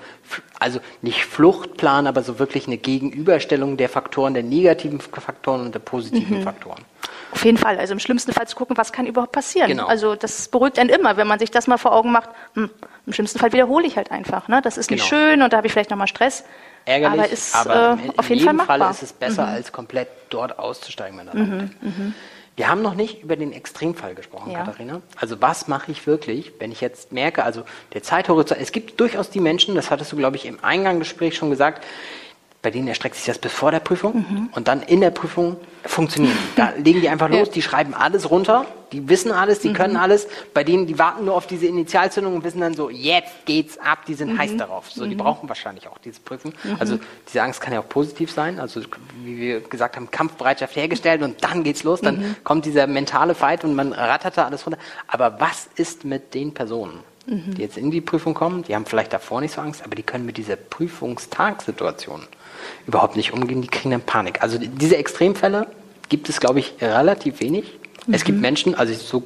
also 0.58 0.80
nicht 1.02 1.24
Fluchtplan, 1.24 2.06
aber 2.06 2.22
so 2.22 2.38
wirklich 2.38 2.66
eine 2.66 2.78
Gegenüberstellung 2.78 3.76
der 3.76 3.88
Faktoren, 3.88 4.34
der 4.34 4.42
negativen 4.42 5.00
Faktoren 5.00 5.62
und 5.66 5.74
der 5.74 5.80
positiven. 5.80 6.42
Faktoren. 6.42 6.84
Auf 7.32 7.44
jeden 7.44 7.58
Fall. 7.58 7.78
Also 7.78 7.92
im 7.92 7.98
schlimmsten 7.98 8.32
Fall 8.32 8.48
zu 8.48 8.56
gucken, 8.56 8.76
was 8.76 8.92
kann 8.92 9.06
überhaupt 9.06 9.32
passieren. 9.32 9.68
Genau. 9.68 9.86
Also 9.86 10.14
das 10.14 10.48
beruhigt 10.48 10.78
einen 10.78 10.90
immer, 10.90 11.16
wenn 11.16 11.26
man 11.26 11.38
sich 11.38 11.50
das 11.50 11.66
mal 11.66 11.76
vor 11.76 11.92
Augen 11.92 12.10
macht. 12.10 12.30
Hm, 12.54 12.70
Im 13.06 13.12
schlimmsten 13.12 13.38
Fall 13.38 13.52
wiederhole 13.52 13.86
ich 13.86 13.96
halt 13.96 14.10
einfach. 14.10 14.48
Ne? 14.48 14.62
Das 14.62 14.78
ist 14.78 14.90
nicht 14.90 15.08
genau. 15.08 15.22
schön 15.22 15.42
und 15.42 15.52
da 15.52 15.58
habe 15.58 15.66
ich 15.66 15.72
vielleicht 15.72 15.90
nochmal 15.90 16.08
Stress. 16.08 16.44
Ärgerlich, 16.88 17.20
aber 17.20 17.30
ist 17.30 17.54
aber 17.54 17.98
äh, 18.02 18.10
auf 18.16 18.30
jeden 18.30 18.44
Fall 18.44 18.54
machbar. 18.54 18.78
Fall 18.78 18.90
ist 18.90 19.02
es 19.02 19.12
besser, 19.12 19.46
mhm. 19.46 19.52
als 19.52 19.72
komplett 19.72 20.08
dort 20.30 20.58
auszusteigen, 20.58 21.18
wenn 21.18 21.48
mhm. 21.48 21.70
mhm. 21.80 22.14
Wir 22.56 22.68
haben 22.68 22.82
noch 22.82 22.94
nicht 22.94 23.22
über 23.22 23.36
den 23.36 23.52
Extremfall 23.52 24.14
gesprochen, 24.16 24.50
ja. 24.50 24.64
Katharina. 24.64 25.00
Also 25.16 25.40
was 25.40 25.68
mache 25.68 25.92
ich 25.92 26.06
wirklich, 26.08 26.52
wenn 26.58 26.72
ich 26.72 26.80
jetzt 26.80 27.12
merke, 27.12 27.44
also 27.44 27.62
der 27.92 28.02
Zeithorizont, 28.02 28.60
es 28.60 28.72
gibt 28.72 28.98
durchaus 28.98 29.30
die 29.30 29.38
Menschen, 29.38 29.76
das 29.76 29.92
hattest 29.92 30.10
du, 30.10 30.16
glaube 30.16 30.36
ich, 30.36 30.46
im 30.46 30.64
Eingangssprech 30.64 31.36
schon 31.36 31.50
gesagt, 31.50 31.84
bei 32.60 32.70
denen 32.70 32.88
erstreckt 32.88 33.14
sich 33.14 33.26
das 33.26 33.38
bis 33.38 33.52
vor 33.52 33.70
der 33.70 33.78
Prüfung 33.78 34.16
mhm. 34.16 34.48
und 34.52 34.66
dann 34.66 34.82
in 34.82 35.00
der 35.00 35.10
Prüfung 35.10 35.56
funktionieren. 35.84 36.36
Da 36.56 36.72
legen 36.76 37.00
die 37.00 37.08
einfach 37.08 37.28
los, 37.28 37.50
die 37.50 37.62
schreiben 37.62 37.94
alles 37.94 38.30
runter, 38.30 38.66
die 38.90 39.08
wissen 39.08 39.30
alles, 39.30 39.60
die 39.60 39.68
mhm. 39.68 39.74
können 39.74 39.96
alles. 39.96 40.26
Bei 40.54 40.64
denen, 40.64 40.86
die 40.86 40.98
warten 40.98 41.24
nur 41.24 41.34
auf 41.34 41.46
diese 41.46 41.66
Initialzündung 41.66 42.34
und 42.34 42.44
wissen 42.44 42.60
dann 42.60 42.74
so, 42.74 42.90
jetzt 42.90 43.46
geht's 43.46 43.78
ab, 43.78 44.06
die 44.06 44.14
sind 44.14 44.32
mhm. 44.32 44.38
heiß 44.38 44.56
darauf. 44.56 44.90
So, 44.90 45.06
die 45.06 45.14
mhm. 45.14 45.18
brauchen 45.18 45.48
wahrscheinlich 45.48 45.86
auch 45.86 45.98
diese 45.98 46.20
Prüfung. 46.20 46.52
Mhm. 46.64 46.76
Also 46.80 46.98
diese 47.28 47.42
Angst 47.42 47.60
kann 47.60 47.72
ja 47.72 47.80
auch 47.80 47.88
positiv 47.88 48.32
sein. 48.32 48.58
Also 48.58 48.80
wie 49.22 49.38
wir 49.38 49.60
gesagt 49.60 49.94
haben, 49.94 50.10
Kampfbereitschaft 50.10 50.74
hergestellt 50.74 51.22
und 51.22 51.44
dann 51.44 51.62
geht's 51.62 51.84
los. 51.84 52.00
Dann 52.00 52.18
mhm. 52.18 52.36
kommt 52.42 52.64
dieser 52.64 52.88
mentale 52.88 53.36
Fight 53.36 53.62
und 53.62 53.74
man 53.76 53.92
rattert 53.92 54.36
da 54.36 54.46
alles 54.46 54.66
runter. 54.66 54.78
Aber 55.06 55.38
was 55.38 55.68
ist 55.76 56.04
mit 56.04 56.34
den 56.34 56.54
Personen? 56.54 57.00
die 57.30 57.60
jetzt 57.60 57.76
in 57.76 57.90
die 57.90 58.00
Prüfung 58.00 58.32
kommen, 58.32 58.62
die 58.62 58.74
haben 58.74 58.86
vielleicht 58.86 59.12
davor 59.12 59.42
nicht 59.42 59.52
so 59.52 59.60
Angst, 59.60 59.84
aber 59.84 59.94
die 59.94 60.02
können 60.02 60.24
mit 60.24 60.38
dieser 60.38 60.56
Prüfungstagsituation 60.56 62.22
überhaupt 62.86 63.16
nicht 63.16 63.32
umgehen, 63.32 63.62
die 63.62 63.68
kriegen 63.68 63.90
dann 63.90 64.00
Panik. 64.00 64.42
Also 64.42 64.58
diese 64.58 64.96
Extremfälle 64.96 65.66
gibt 66.08 66.28
es, 66.28 66.40
glaube 66.40 66.60
ich, 66.60 66.74
relativ 66.80 67.40
wenig. 67.40 67.78
Mhm. 68.06 68.14
Es 68.14 68.24
gibt 68.24 68.36
mhm. 68.36 68.42
Menschen, 68.42 68.74
also 68.74 68.94
so 68.94 69.24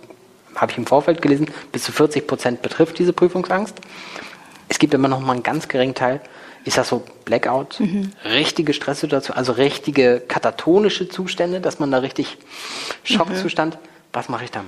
habe 0.55 0.73
ich 0.73 0.79
im 0.79 0.87
Vorfeld 0.87 1.23
gelesen, 1.23 1.47
bis 1.71 1.85
zu 1.85 1.93
40 1.93 2.27
Prozent 2.27 2.63
betrifft 2.63 2.99
diese 2.99 3.13
Prüfungsangst. 3.13 3.77
Es 4.69 4.79
gibt 4.79 4.95
immer 4.95 5.09
noch 5.09 5.21
mal 5.21 5.33
einen 5.33 5.43
ganz 5.43 5.69
geringen 5.69 5.95
Teil, 5.95 6.21
ist 6.65 6.79
das 6.79 6.89
so 6.89 7.03
Blackout, 7.25 7.81
mhm. 7.81 8.13
richtige 8.25 8.73
Stresssituation, 8.73 9.37
also 9.37 9.53
richtige 9.53 10.21
katatonische 10.21 11.09
Zustände, 11.09 11.61
dass 11.61 11.79
man 11.79 11.91
da 11.91 11.99
richtig 11.99 12.39
Schockzustand, 13.05 13.75
mhm. 13.75 13.79
was 14.13 14.29
mache 14.29 14.45
ich 14.45 14.51
dann? 14.51 14.67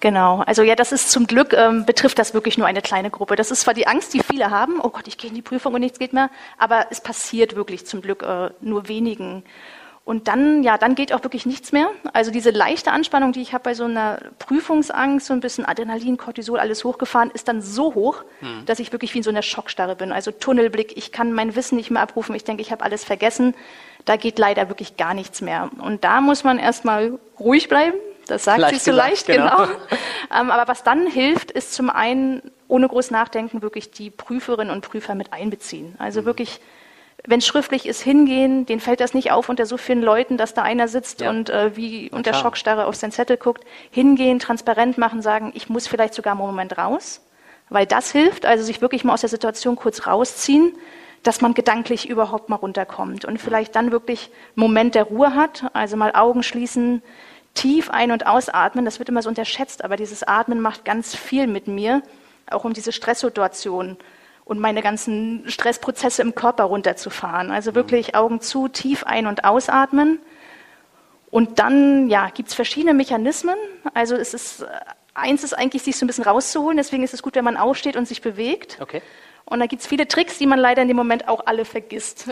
Genau, 0.00 0.42
also 0.46 0.62
ja, 0.62 0.74
das 0.74 0.92
ist 0.92 1.10
zum 1.10 1.26
Glück, 1.26 1.52
ähm, 1.52 1.86
betrifft 1.86 2.18
das 2.18 2.34
wirklich 2.34 2.58
nur 2.58 2.66
eine 2.66 2.82
kleine 2.82 3.10
Gruppe. 3.10 3.36
Das 3.36 3.50
ist 3.50 3.62
zwar 3.62 3.74
die 3.74 3.86
Angst, 3.86 4.12
die 4.14 4.20
viele 4.20 4.50
haben, 4.50 4.80
oh 4.80 4.90
Gott, 4.90 5.08
ich 5.08 5.16
gehe 5.16 5.30
in 5.30 5.34
die 5.34 5.42
Prüfung 5.42 5.74
und 5.74 5.80
nichts 5.80 5.98
geht 5.98 6.12
mehr, 6.12 6.30
aber 6.58 6.86
es 6.90 7.00
passiert 7.00 7.56
wirklich 7.56 7.86
zum 7.86 8.02
Glück 8.02 8.22
äh, 8.22 8.50
nur 8.60 8.88
wenigen. 8.88 9.44
Und 10.06 10.28
dann, 10.28 10.62
ja, 10.62 10.78
dann 10.78 10.94
geht 10.94 11.12
auch 11.12 11.24
wirklich 11.24 11.46
nichts 11.46 11.72
mehr. 11.72 11.88
Also 12.12 12.30
diese 12.30 12.50
leichte 12.50 12.92
Anspannung, 12.92 13.32
die 13.32 13.42
ich 13.42 13.52
habe 13.52 13.64
bei 13.64 13.74
so 13.74 13.86
einer 13.86 14.20
Prüfungsangst, 14.38 15.26
so 15.26 15.32
ein 15.32 15.40
bisschen 15.40 15.66
Adrenalin, 15.66 16.16
Cortisol, 16.16 16.60
alles 16.60 16.84
hochgefahren, 16.84 17.32
ist 17.32 17.48
dann 17.48 17.60
so 17.60 17.92
hoch, 17.92 18.22
mhm. 18.40 18.64
dass 18.66 18.78
ich 18.78 18.92
wirklich 18.92 19.14
wie 19.14 19.18
in 19.18 19.24
so 19.24 19.30
einer 19.30 19.42
Schockstarre 19.42 19.96
bin. 19.96 20.12
Also 20.12 20.30
Tunnelblick, 20.30 20.96
ich 20.96 21.10
kann 21.10 21.32
mein 21.32 21.56
Wissen 21.56 21.74
nicht 21.74 21.90
mehr 21.90 22.02
abrufen, 22.02 22.36
ich 22.36 22.44
denke, 22.44 22.62
ich 22.62 22.70
habe 22.70 22.84
alles 22.84 23.02
vergessen. 23.02 23.54
Da 24.04 24.14
geht 24.14 24.38
leider 24.38 24.68
wirklich 24.68 24.96
gar 24.96 25.12
nichts 25.12 25.40
mehr. 25.40 25.70
Und 25.78 26.04
da 26.04 26.20
muss 26.20 26.44
man 26.44 26.60
erstmal 26.60 27.18
ruhig 27.40 27.68
bleiben, 27.68 27.96
das 28.26 28.44
sagt 28.44 28.60
leicht 28.60 28.74
sich 28.74 28.82
so 28.82 28.90
gesagt, 28.90 29.08
leicht, 29.08 29.26
genau. 29.26 29.56
genau. 29.56 29.68
ähm, 30.40 30.50
aber 30.50 30.68
was 30.68 30.82
dann 30.82 31.06
hilft, 31.06 31.50
ist 31.50 31.72
zum 31.72 31.90
einen, 31.90 32.42
ohne 32.68 32.88
groß 32.88 33.10
nachdenken, 33.10 33.62
wirklich 33.62 33.90
die 33.90 34.10
Prüferinnen 34.10 34.72
und 34.72 34.82
Prüfer 34.82 35.14
mit 35.14 35.32
einbeziehen. 35.32 35.94
Also 35.98 36.22
mhm. 36.22 36.26
wirklich, 36.26 36.60
wenn 37.24 37.38
es 37.38 37.46
schriftlich 37.46 37.86
ist, 37.86 38.02
hingehen, 38.02 38.66
denen 38.66 38.80
fällt 38.80 39.00
das 39.00 39.14
nicht 39.14 39.30
auf 39.32 39.48
unter 39.48 39.66
so 39.66 39.76
vielen 39.76 40.02
Leuten, 40.02 40.36
dass 40.36 40.54
da 40.54 40.62
einer 40.62 40.88
sitzt 40.88 41.20
ja. 41.20 41.30
und 41.30 41.50
äh, 41.50 41.76
wie 41.76 42.10
unter 42.10 42.34
Schockstarre 42.34 42.86
auf 42.86 42.96
seinen 42.96 43.12
Zettel 43.12 43.36
guckt. 43.36 43.64
Hingehen, 43.90 44.38
transparent 44.38 44.98
machen, 44.98 45.22
sagen, 45.22 45.52
ich 45.54 45.68
muss 45.68 45.86
vielleicht 45.86 46.14
sogar 46.14 46.32
einen 46.32 46.40
Moment 46.40 46.76
raus, 46.76 47.20
weil 47.68 47.86
das 47.86 48.10
hilft, 48.10 48.44
also 48.44 48.64
sich 48.64 48.80
wirklich 48.80 49.04
mal 49.04 49.14
aus 49.14 49.20
der 49.20 49.30
Situation 49.30 49.76
kurz 49.76 50.06
rausziehen 50.06 50.72
dass 51.22 51.40
man 51.40 51.54
gedanklich 51.54 52.08
überhaupt 52.08 52.48
mal 52.48 52.56
runterkommt 52.56 53.24
und 53.24 53.40
vielleicht 53.40 53.74
dann 53.74 53.90
wirklich 53.90 54.30
einen 54.56 54.66
Moment 54.66 54.94
der 54.94 55.04
Ruhe 55.04 55.34
hat, 55.34 55.64
also 55.72 55.96
mal 55.96 56.12
Augen 56.14 56.44
schließen, 56.44 57.02
tief 57.56 57.90
ein- 57.90 58.12
und 58.12 58.26
ausatmen, 58.26 58.84
das 58.84 59.00
wird 59.00 59.08
immer 59.08 59.22
so 59.22 59.28
unterschätzt, 59.28 59.82
aber 59.82 59.96
dieses 59.96 60.22
Atmen 60.22 60.60
macht 60.60 60.84
ganz 60.84 61.16
viel 61.16 61.48
mit 61.48 61.66
mir, 61.66 62.02
auch 62.48 62.64
um 62.64 62.72
diese 62.72 62.92
Stresssituation 62.92 63.96
und 64.44 64.60
meine 64.60 64.80
ganzen 64.80 65.42
Stressprozesse 65.48 66.22
im 66.22 66.36
Körper 66.36 66.64
runterzufahren. 66.64 67.50
Also 67.50 67.74
wirklich 67.74 68.14
Augen 68.14 68.40
zu, 68.40 68.68
tief 68.68 69.02
ein- 69.02 69.26
und 69.26 69.44
ausatmen. 69.44 70.20
Und 71.32 71.58
dann 71.58 72.08
ja, 72.08 72.30
gibt 72.32 72.50
es 72.50 72.54
verschiedene 72.54 72.94
Mechanismen. 72.94 73.56
Also 73.92 74.14
es 74.14 74.34
ist 74.34 74.62
äh, 74.62 74.66
eins 75.14 75.42
ist 75.42 75.52
eigentlich, 75.52 75.82
sich 75.82 75.96
so 75.96 76.04
ein 76.04 76.06
bisschen 76.06 76.22
rauszuholen. 76.24 76.76
Deswegen 76.76 77.02
ist 77.02 77.12
es 77.12 77.22
gut, 77.22 77.34
wenn 77.34 77.44
man 77.44 77.56
aufsteht 77.56 77.96
und 77.96 78.06
sich 78.06 78.22
bewegt. 78.22 78.78
Okay. 78.80 79.02
Und 79.48 79.60
da 79.60 79.66
gibt 79.66 79.82
es 79.82 79.88
viele 79.88 80.08
Tricks, 80.08 80.38
die 80.38 80.46
man 80.46 80.58
leider 80.58 80.82
in 80.82 80.88
dem 80.88 80.96
Moment 80.96 81.28
auch 81.28 81.46
alle 81.46 81.64
vergisst. 81.64 82.26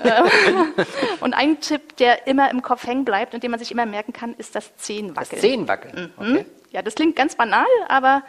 und 1.20 1.32
ein 1.32 1.60
Tipp, 1.60 1.96
der 1.96 2.26
immer 2.26 2.50
im 2.50 2.60
Kopf 2.60 2.86
hängen 2.86 3.04
bleibt 3.04 3.34
und 3.34 3.42
den 3.42 3.50
man 3.52 3.60
sich 3.60 3.70
immer 3.70 3.86
merken 3.86 4.12
kann, 4.12 4.34
ist 4.36 4.54
das 4.56 4.76
Zehenwackeln. 4.76 5.28
Das 5.30 5.40
Zehenwackeln. 5.40 6.12
Okay. 6.16 6.44
Ja, 6.70 6.82
das 6.82 6.96
klingt 6.96 7.14
ganz 7.14 7.36
banal, 7.36 7.66
aber 7.88 8.24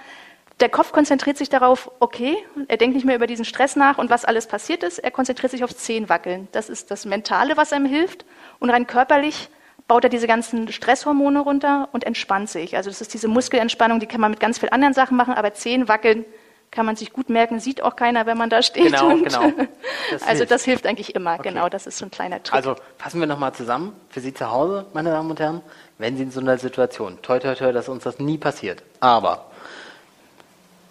der 0.59 0.69
Kopf 0.69 0.91
konzentriert 0.91 1.35
sich 1.35 1.49
darauf, 1.49 1.91
okay, 1.99 2.37
er 2.67 2.77
denkt 2.77 2.95
nicht 2.95 3.05
mehr 3.05 3.15
über 3.15 3.27
diesen 3.27 3.43
Stress 3.43 3.75
nach 3.75 3.97
und 3.97 4.09
was 4.11 4.23
alles 4.23 4.47
passiert 4.47 4.83
ist, 4.83 4.99
er 4.99 5.11
konzentriert 5.11 5.51
sich 5.51 5.63
aufs 5.63 5.77
Zehenwackeln. 5.77 6.47
Das 6.51 6.69
ist 6.69 6.91
das 6.91 7.05
Mentale, 7.05 7.57
was 7.57 7.73
einem 7.73 7.87
hilft. 7.87 8.23
Und 8.59 8.69
rein 8.69 8.87
körperlich 8.87 9.49
baut 9.87 10.03
er 10.03 10.09
diese 10.09 10.27
ganzen 10.27 10.71
Stresshormone 10.71 11.39
runter 11.39 11.89
und 11.91 12.05
entspannt 12.05 12.49
sich. 12.49 12.77
Also 12.77 12.89
das 12.89 13.01
ist 13.01 13.13
diese 13.13 13.27
Muskelentspannung, 13.27 13.99
die 13.99 14.05
kann 14.05 14.21
man 14.21 14.31
mit 14.31 14.39
ganz 14.39 14.59
vielen 14.59 14.71
anderen 14.71 14.93
Sachen 14.93 15.17
machen, 15.17 15.33
aber 15.33 15.53
Zehenwackeln 15.53 16.23
kann 16.71 16.85
man 16.85 16.95
sich 16.97 17.13
gut 17.13 17.29
merken, 17.29 17.59
sieht 17.59 17.81
auch 17.81 17.95
keiner, 17.95 18.25
wenn 18.25 18.37
man 18.37 18.49
da 18.49 18.61
steht. 18.61 18.83
Genau, 18.85 19.07
und 19.11 19.23
genau. 19.23 19.41
Das 20.11 20.21
also 20.23 20.37
hilft. 20.39 20.51
das 20.51 20.63
hilft 20.65 20.85
eigentlich 20.87 21.15
immer, 21.15 21.35
Okay. 21.35 21.49
genau, 21.49 21.67
das 21.69 21.87
ist 21.87 21.97
so 21.97 22.05
ein 22.05 22.11
kleiner 22.11 22.43
Trick. 22.43 22.53
Also 22.53 22.75
fassen 22.97 23.19
wir 23.19 23.27
nochmal 23.27 23.53
zusammen 23.53 23.93
für 24.09 24.19
Sie 24.19 24.33
zu 24.33 24.51
Hause, 24.51 24.85
meine 24.93 25.09
Damen 25.11 25.29
und 25.31 25.39
Herren, 25.39 25.61
wenn 25.97 26.17
Sie 26.17 26.23
in 26.23 26.31
so 26.31 26.39
einer 26.41 26.57
Situation, 26.57 27.17
toi 27.21 27.39
toi 27.39 27.55
toi, 27.55 27.71
dass 27.71 27.87
uns 27.89 28.03
das 28.03 28.19
nie 28.19 28.37
passiert, 28.37 28.83
aber 28.99 29.45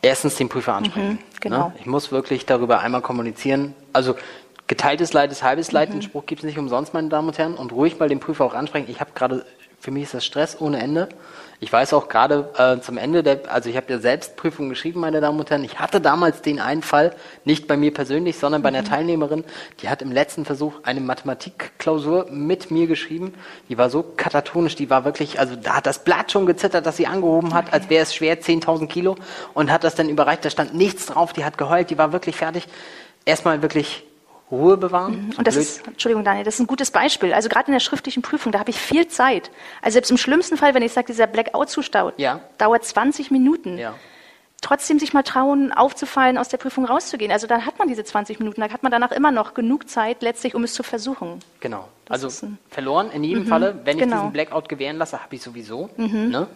erstens 0.02 0.36
den 0.36 0.48
Prüfer 0.48 0.74
ansprechen. 0.74 1.18
genau. 1.40 1.68
Ne? 1.68 1.74
Ich 1.80 1.86
muss 1.86 2.10
wirklich 2.12 2.44
darüber 2.46 2.80
einmal 2.80 3.02
kommunizieren. 3.02 3.74
Also 3.92 4.16
geteiltes 4.74 5.12
Leid 5.12 5.30
ist 5.30 5.42
halbes 5.44 5.70
Leid, 5.72 5.90
Mhm. 5.90 5.94
den 5.94 6.02
Spruch 6.02 6.26
gibt 6.26 6.40
es 6.42 6.46
nicht 6.46 6.58
umsonst, 6.58 6.94
meine 6.94 7.08
Damen 7.08 7.28
und 7.28 7.38
Herren. 7.38 7.54
Und 7.54 7.72
ruhig 7.72 7.98
mal 8.00 8.08
den 8.08 8.18
Prüfer 8.20 8.44
auch 8.44 8.54
ansprechen. 8.54 8.86
Ich 8.90 9.00
habe 9.00 9.12
gerade, 9.14 9.44
für 9.78 9.90
mich 9.92 10.02
ist 10.04 10.14
das 10.14 10.24
Stress 10.24 10.60
ohne 10.60 10.80
Ende. 10.80 11.08
Ich 11.60 11.72
weiß 11.72 11.92
auch 11.94 12.08
gerade 12.08 12.50
äh, 12.58 12.80
zum 12.82 12.98
Ende 12.98 13.22
der, 13.22 13.40
also 13.48 13.70
ich 13.70 13.76
habe 13.76 13.90
ja 13.90 13.98
selbst 13.98 14.36
Prüfungen 14.36 14.68
geschrieben, 14.70 14.98
meine 15.00 15.20
Damen 15.20 15.38
und 15.38 15.48
Herren. 15.50 15.62
Ich 15.64 15.78
hatte 15.78 16.00
damals 16.00 16.42
den 16.42 16.58
einen 16.60 16.82
Fall, 16.82 17.14
nicht 17.44 17.68
bei 17.68 17.76
mir 17.76 17.94
persönlich, 17.94 18.36
sondern 18.38 18.60
bei 18.62 18.68
einer 18.68 18.82
Mhm. 18.82 18.86
Teilnehmerin, 18.86 19.44
die 19.80 19.88
hat 19.88 20.02
im 20.02 20.10
letzten 20.10 20.44
Versuch 20.44 20.74
eine 20.82 21.00
Mathematikklausur 21.00 22.26
mit 22.30 22.70
mir 22.70 22.86
geschrieben. 22.86 23.32
Die 23.68 23.78
war 23.78 23.88
so 23.88 24.02
katatonisch, 24.02 24.74
die 24.74 24.90
war 24.90 25.04
wirklich, 25.04 25.38
also 25.38 25.54
da 25.56 25.76
hat 25.76 25.86
das 25.86 26.00
Blatt 26.04 26.32
schon 26.32 26.44
gezittert, 26.46 26.84
dass 26.84 26.96
sie 26.96 27.06
angehoben 27.06 27.54
hat, 27.54 27.72
als 27.72 27.88
wäre 27.88 28.02
es 28.02 28.14
schwer, 28.14 28.40
10.000 28.40 28.88
Kilo 28.88 29.14
und 29.54 29.70
hat 29.70 29.84
das 29.84 29.94
dann 29.94 30.08
überreicht. 30.08 30.44
Da 30.44 30.50
stand 30.50 30.74
nichts 30.74 31.06
drauf, 31.06 31.32
die 31.32 31.44
hat 31.44 31.56
geheult, 31.56 31.88
die 31.90 31.96
war 31.96 32.12
wirklich 32.12 32.36
fertig. 32.36 32.66
Erstmal 33.24 33.62
wirklich 33.62 34.02
Ruhe 34.50 34.76
bewahren. 34.76 35.30
So 35.32 35.38
Und 35.38 35.46
das 35.46 35.56
ist, 35.56 35.86
Entschuldigung, 35.86 36.24
Daniel, 36.24 36.44
das 36.44 36.54
ist 36.54 36.60
ein 36.60 36.66
gutes 36.66 36.90
Beispiel. 36.90 37.32
Also 37.32 37.48
gerade 37.48 37.68
in 37.68 37.72
der 37.72 37.80
schriftlichen 37.80 38.22
Prüfung, 38.22 38.52
da 38.52 38.58
habe 38.58 38.70
ich 38.70 38.78
viel 38.78 39.08
Zeit. 39.08 39.50
Also 39.82 39.94
selbst 39.94 40.10
im 40.10 40.18
schlimmsten 40.18 40.56
Fall, 40.56 40.74
wenn 40.74 40.82
ich 40.82 40.92
sage, 40.92 41.06
dieser 41.06 41.26
Blackout-Zustand 41.26 42.14
Ja. 42.18 42.40
dauert 42.58 42.84
20 42.84 43.30
Minuten. 43.30 43.78
ja. 43.78 43.94
Trotzdem 44.60 44.98
sich 44.98 45.12
mal 45.12 45.22
trauen, 45.22 45.72
aufzufallen, 45.72 46.38
aus 46.38 46.48
der 46.48 46.56
Prüfung 46.56 46.86
rauszugehen. 46.86 47.30
Also 47.30 47.46
dann 47.46 47.66
hat 47.66 47.78
man 47.78 47.86
diese 47.86 48.02
20 48.02 48.38
Minuten, 48.38 48.62
da 48.62 48.70
hat 48.70 48.82
man 48.82 48.90
danach 48.90 49.12
immer 49.12 49.30
noch 49.30 49.52
genug 49.52 49.90
Zeit, 49.90 50.22
letztlich, 50.22 50.54
um 50.54 50.64
es 50.64 50.72
zu 50.72 50.82
versuchen. 50.82 51.40
Genau. 51.60 51.86
Das 52.06 52.24
also 52.24 52.48
verloren 52.70 53.10
in 53.10 53.24
jedem 53.24 53.46
Falle. 53.46 53.78
Wenn 53.84 53.98
ich 53.98 54.04
genau. 54.04 54.16
diesen 54.16 54.32
Blackout 54.32 54.70
gewähren 54.70 54.96
lasse, 54.96 55.22
habe 55.22 55.34
ich 55.34 55.42
sowieso. 55.42 55.90
Ne? 55.98 56.46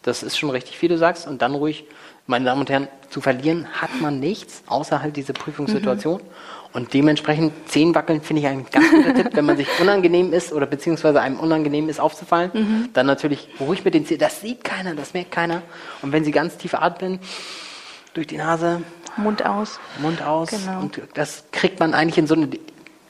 Das 0.00 0.22
ist 0.22 0.38
schon 0.38 0.48
richtig, 0.48 0.80
wie 0.80 0.88
du 0.88 0.96
sagst. 0.96 1.26
Und 1.28 1.42
dann 1.42 1.54
ruhig, 1.54 1.84
meine 2.26 2.46
Damen 2.46 2.62
und 2.62 2.70
Herren, 2.70 2.88
zu 3.10 3.20
verlieren 3.20 3.66
hat 3.74 3.90
man 4.00 4.20
nichts, 4.20 4.62
außer 4.66 5.02
halt 5.02 5.16
diese 5.16 5.34
Prüfungssituation. 5.34 6.22
Und 6.72 6.94
dementsprechend 6.94 7.52
zehn 7.68 7.94
wackeln 7.94 8.20
finde 8.22 8.42
ich 8.42 8.48
ein 8.48 8.64
ganz 8.70 8.90
guter 8.90 9.14
Tipp, 9.14 9.30
wenn 9.32 9.44
man 9.44 9.56
sich 9.56 9.66
unangenehm 9.80 10.32
ist 10.32 10.52
oder 10.52 10.66
beziehungsweise 10.66 11.20
einem 11.20 11.38
unangenehm 11.40 11.88
ist 11.88 11.98
aufzufallen, 11.98 12.88
dann 12.92 13.06
natürlich 13.06 13.48
ruhig 13.58 13.84
mit 13.84 13.94
den 13.94 14.06
Zehen. 14.06 14.18
Das 14.18 14.40
sieht 14.40 14.62
keiner, 14.62 14.94
das 14.94 15.12
merkt 15.12 15.32
keiner. 15.32 15.62
Und 16.00 16.12
wenn 16.12 16.24
Sie 16.24 16.30
ganz 16.30 16.56
tief 16.58 16.74
atmen, 16.74 17.18
durch 18.14 18.26
die 18.26 18.36
Nase, 18.36 18.82
Mund 19.16 19.44
aus. 19.44 19.78
Mund 20.00 20.22
aus. 20.22 20.50
Genau. 20.50 20.80
Und 20.80 21.00
das 21.14 21.44
kriegt 21.52 21.80
man 21.80 21.94
eigentlich 21.94 22.18
in 22.18 22.26
so 22.26 22.34
eine. 22.34 22.48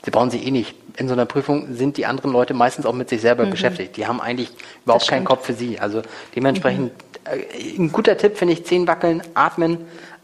Sie 0.02 0.10
brauchen 0.10 0.30
sie 0.30 0.42
eh 0.42 0.50
nicht. 0.50 0.74
In 0.96 1.08
so 1.08 1.14
einer 1.14 1.26
Prüfung 1.26 1.74
sind 1.74 1.96
die 1.98 2.06
anderen 2.06 2.32
Leute 2.32 2.54
meistens 2.54 2.86
auch 2.86 2.94
mit 2.94 3.08
sich 3.10 3.20
selber 3.20 3.44
beschäftigt. 3.46 3.96
Die 3.96 4.06
haben 4.06 4.20
eigentlich 4.20 4.50
überhaupt 4.84 5.04
Mhm. 5.06 5.10
Keinen. 5.10 5.22
Mhm. 5.22 5.26
Kopf 5.26 5.46
für 5.46 5.52
sie. 5.52 5.78
Also 5.78 6.02
dementsprechend 6.34 6.92
äh, 7.24 7.78
ein 7.78 7.92
guter 7.92 8.16
Tipp 8.16 8.36
finde 8.38 8.54
ich: 8.54 8.64
Zehen 8.64 8.86
wackeln, 8.86 9.22
atmen. 9.34 9.78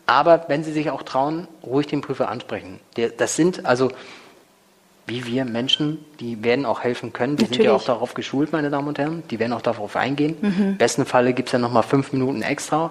Aber 0.06 0.44
wenn 0.48 0.62
Sie 0.62 0.72
sich 0.72 0.90
auch 0.90 1.02
trauen, 1.02 1.48
ruhig 1.64 1.86
den 1.88 2.00
Prüfer 2.00 2.28
ansprechen. 2.28 2.80
Das 3.18 3.36
sind 3.36 3.66
also 3.66 3.90
wie 5.06 5.24
wir 5.24 5.44
Menschen, 5.44 6.04
die 6.18 6.42
werden 6.42 6.66
auch 6.66 6.82
helfen 6.82 7.12
können. 7.12 7.36
Die 7.36 7.44
sind 7.44 7.56
ja 7.56 7.70
auch 7.70 7.74
Natürlich. 7.74 7.86
darauf 7.86 8.14
geschult, 8.14 8.52
meine 8.52 8.70
Damen 8.70 8.88
und 8.88 8.98
Herren. 8.98 9.22
Die 9.30 9.38
werden 9.38 9.52
auch 9.52 9.62
darauf 9.62 9.94
eingehen. 9.94 10.36
Mhm. 10.40 10.62
Im 10.62 10.76
besten 10.78 11.06
Falle 11.06 11.32
gibt 11.32 11.48
es 11.48 11.52
ja 11.52 11.60
nochmal 11.60 11.84
fünf 11.84 12.12
Minuten 12.12 12.42
extra. 12.42 12.90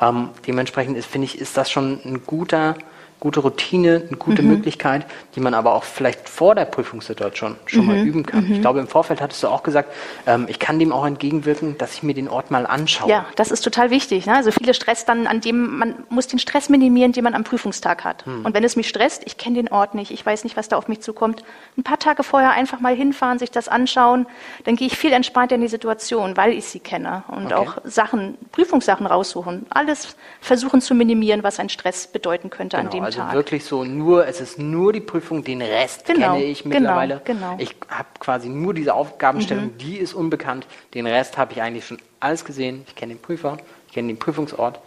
Ähm, 0.00 0.28
dementsprechend 0.46 0.96
ist, 0.96 1.06
finde 1.06 1.24
ich, 1.24 1.40
ist 1.40 1.56
das 1.56 1.70
schon 1.70 2.00
ein 2.04 2.22
guter, 2.24 2.76
gute 3.20 3.40
Routine, 3.40 4.02
eine 4.08 4.16
gute 4.16 4.42
Mhm. 4.42 4.48
Möglichkeit, 4.48 5.04
die 5.34 5.40
man 5.40 5.54
aber 5.54 5.74
auch 5.74 5.84
vielleicht 5.84 6.28
vor 6.28 6.54
der 6.54 6.64
Prüfungssituation 6.66 7.56
schon 7.66 7.80
Mhm. 7.80 7.86
mal 7.86 7.98
üben 7.98 8.24
kann. 8.26 8.50
Ich 8.50 8.60
glaube, 8.60 8.78
im 8.80 8.86
Vorfeld 8.88 9.20
hattest 9.20 9.42
du 9.42 9.48
auch 9.48 9.62
gesagt, 9.62 9.92
ähm, 10.26 10.46
ich 10.48 10.58
kann 10.58 10.78
dem 10.78 10.92
auch 10.92 11.04
entgegenwirken, 11.06 11.76
dass 11.78 11.94
ich 11.94 12.02
mir 12.02 12.14
den 12.14 12.28
Ort 12.28 12.50
mal 12.50 12.66
anschaue. 12.66 13.10
Ja, 13.10 13.26
das 13.36 13.50
ist 13.50 13.62
total 13.62 13.90
wichtig. 13.90 14.26
Ne? 14.26 14.34
Also 14.36 14.50
viele 14.52 14.72
Stress 14.74 15.04
dann, 15.04 15.26
an 15.26 15.40
dem 15.40 15.78
man 15.78 15.94
muss 16.08 16.26
den 16.28 16.38
Stress 16.38 16.68
minimieren, 16.68 17.12
den 17.12 17.24
man 17.24 17.34
am 17.34 17.44
Prüfungstag 17.44 18.04
hat. 18.04 18.24
Hm. 18.26 18.44
Und 18.44 18.54
wenn 18.54 18.62
es 18.64 18.76
mich 18.76 18.88
stresst, 18.88 19.22
ich 19.26 19.36
kenne 19.36 19.56
den 19.56 19.68
Ort 19.68 19.94
nicht, 19.94 20.10
ich 20.10 20.24
weiß 20.24 20.44
nicht, 20.44 20.56
was 20.56 20.68
da 20.68 20.76
auf 20.76 20.88
mich 20.88 21.00
zukommt, 21.00 21.42
ein 21.76 21.82
paar 21.82 21.98
Tage 21.98 22.22
vorher 22.22 22.52
einfach 22.52 22.80
mal 22.80 22.94
hinfahren, 22.94 23.38
sich 23.38 23.50
das 23.50 23.68
anschauen, 23.68 24.26
dann 24.64 24.76
gehe 24.76 24.86
ich 24.86 24.96
viel 24.96 25.12
entspannter 25.12 25.56
in 25.56 25.60
die 25.60 25.68
Situation, 25.68 26.36
weil 26.36 26.52
ich 26.52 26.66
sie 26.66 26.80
kenne 26.80 27.24
und 27.28 27.46
Okay. 27.46 27.54
auch 27.54 27.78
Sachen, 27.84 28.36
Prüfungssachen 28.52 29.06
raussuchen, 29.06 29.66
alles 29.70 30.16
versuchen 30.40 30.80
zu 30.80 30.94
minimieren, 30.94 31.42
was 31.42 31.58
ein 31.58 31.68
Stress 31.68 32.06
bedeuten 32.06 32.50
könnte 32.50 32.76
an 32.78 32.88
Genau, 32.90 33.04
dem 33.06 33.07
also 33.08 33.20
Tag. 33.20 33.32
wirklich 33.34 33.64
so 33.64 33.84
nur, 33.84 34.26
es 34.26 34.40
ist 34.40 34.58
nur 34.58 34.92
die 34.92 35.00
Prüfung, 35.00 35.42
den 35.42 35.62
Rest 35.62 36.04
Genau, 36.06 36.34
kenne 36.34 36.44
ich 36.44 36.62
genau, 36.62 36.74
mittlerweile. 36.74 37.22
genau. 37.24 37.56
Ich 37.58 37.74
habe 37.88 38.08
quasi 38.20 38.48
nur 38.50 38.74
diese 38.74 38.92
Aufgabenstellung, 38.94 39.76
die 39.78 39.96
ist 39.96 40.12
unbekannt. 40.12 40.66
Den 40.94 41.06
Rest 41.06 41.38
habe 41.38 41.52
ich 41.54 41.62
eigentlich 41.62 41.86
schon 41.86 41.98
alles 42.20 42.44
gesehen. 42.44 42.84
Ich 42.86 42.94
kenne 42.96 43.14
den 43.14 43.20
Prüfer, 43.22 43.56
ich 43.88 43.94
kenne 43.94 44.08
den 44.08 44.18
Prüfungsort. 44.18 44.80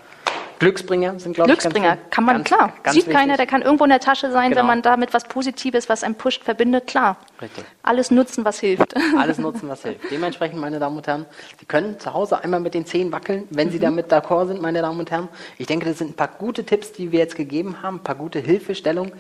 Glücksbringer 0.62 1.20
sind, 1.20 1.34
glaube 1.34 1.52
ich, 1.52 1.58
Glücksbringer, 1.60 1.96
ganz, 1.98 2.10
kann 2.12 2.24
man, 2.24 2.36
ganz, 2.38 2.48
klar. 2.48 2.74
Ganz 2.84 2.94
Sieht 2.96 3.08
wichtig. 3.08 3.14
keiner, 3.20 3.36
der 3.36 3.48
kann 3.48 3.64
irgendwo 3.64 3.84
in 3.84 3.90
der 3.90 4.00
Tasche 4.00 4.32
sein, 4.32 4.50
Genau. 4.50 4.60
wenn 4.62 4.68
man 4.68 4.82
damit 4.84 5.12
was 5.14 5.24
Positives, 5.24 5.90
was 5.90 6.04
einem 6.04 6.14
pusht, 6.16 6.44
verbindet, 6.44 6.86
klar. 6.88 7.18
Richtig. 7.42 7.66
Alles 7.82 8.12
nutzen, 8.12 8.46
was 8.46 8.60
hilft. 8.60 8.94
Alles 9.18 9.40
nutzen, 9.40 9.68
was 9.68 9.82
hilft. 9.82 10.00
Dementsprechend, 10.12 10.60
meine 10.62 10.78
Damen 10.80 10.98
und 10.98 11.08
Herren, 11.08 11.26
Sie 11.60 11.66
können 11.66 12.00
zu 12.00 12.14
Hause 12.14 12.44
einmal 12.44 12.60
mit 12.60 12.76
den 12.76 12.86
Zehen 12.86 13.12
wackeln, 13.12 13.48
wenn 13.50 13.68
Mhm. 13.70 13.72
Sie 13.72 13.80
damit 13.80 14.12
d'accord 14.14 14.48
sind, 14.48 14.62
meine 14.62 14.82
Damen 14.82 15.00
und 15.00 15.10
Herren. 15.10 15.28
Ich 15.58 15.66
denke, 15.66 15.88
das 15.88 15.98
sind 15.98 16.12
ein 16.12 16.16
paar 16.16 16.28
gute 16.30 16.64
Tipps, 16.64 16.92
die 16.94 17.12
wir 17.12 17.18
jetzt 17.20 17.36
gegeben 17.36 17.82
haben, 17.82 17.96
ein 17.98 18.04
paar 18.04 18.16
gute 18.16 18.38
Hilfestellungen. 18.40 19.12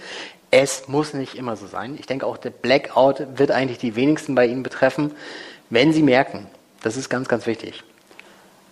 Es 0.52 0.88
muss 0.88 1.14
nicht 1.16 1.36
immer 1.36 1.56
so 1.56 1.66
sein. 1.66 1.96
Ich 2.00 2.06
denke 2.06 2.26
auch, 2.28 2.38
der 2.38 2.52
Blackout 2.52 3.40
wird 3.40 3.50
eigentlich 3.52 3.80
die 3.80 3.96
wenigsten 3.96 4.36
bei 4.36 4.46
Ihnen 4.46 4.64
betreffen, 4.64 5.12
wenn 5.72 5.92
Sie 5.92 6.04
merken, 6.04 6.48
das 6.84 6.98
ist 6.98 7.10
ganz, 7.10 7.28
ganz 7.28 7.48
wichtig. 7.48 7.84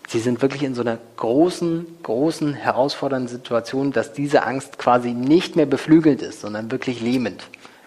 Sie 0.09 0.17
sind 0.19 0.41
wirklich 0.41 0.63
in 0.63 0.73
so 0.73 0.81
einer 0.81 0.97
großen, 1.17 1.85
großen, 2.01 2.55
herausfordernden 2.55 3.27
Situation, 3.27 3.91
dass 3.91 4.11
diese 4.11 4.41
Angst 4.41 4.79
quasi 4.79 5.11
nicht 5.11 5.55
mehr 5.55 5.67
beflügelt 5.67 6.23
ist, 6.23 6.41
sondern 6.41 6.71
wirklich 6.71 6.99
lähmend. 6.99 7.43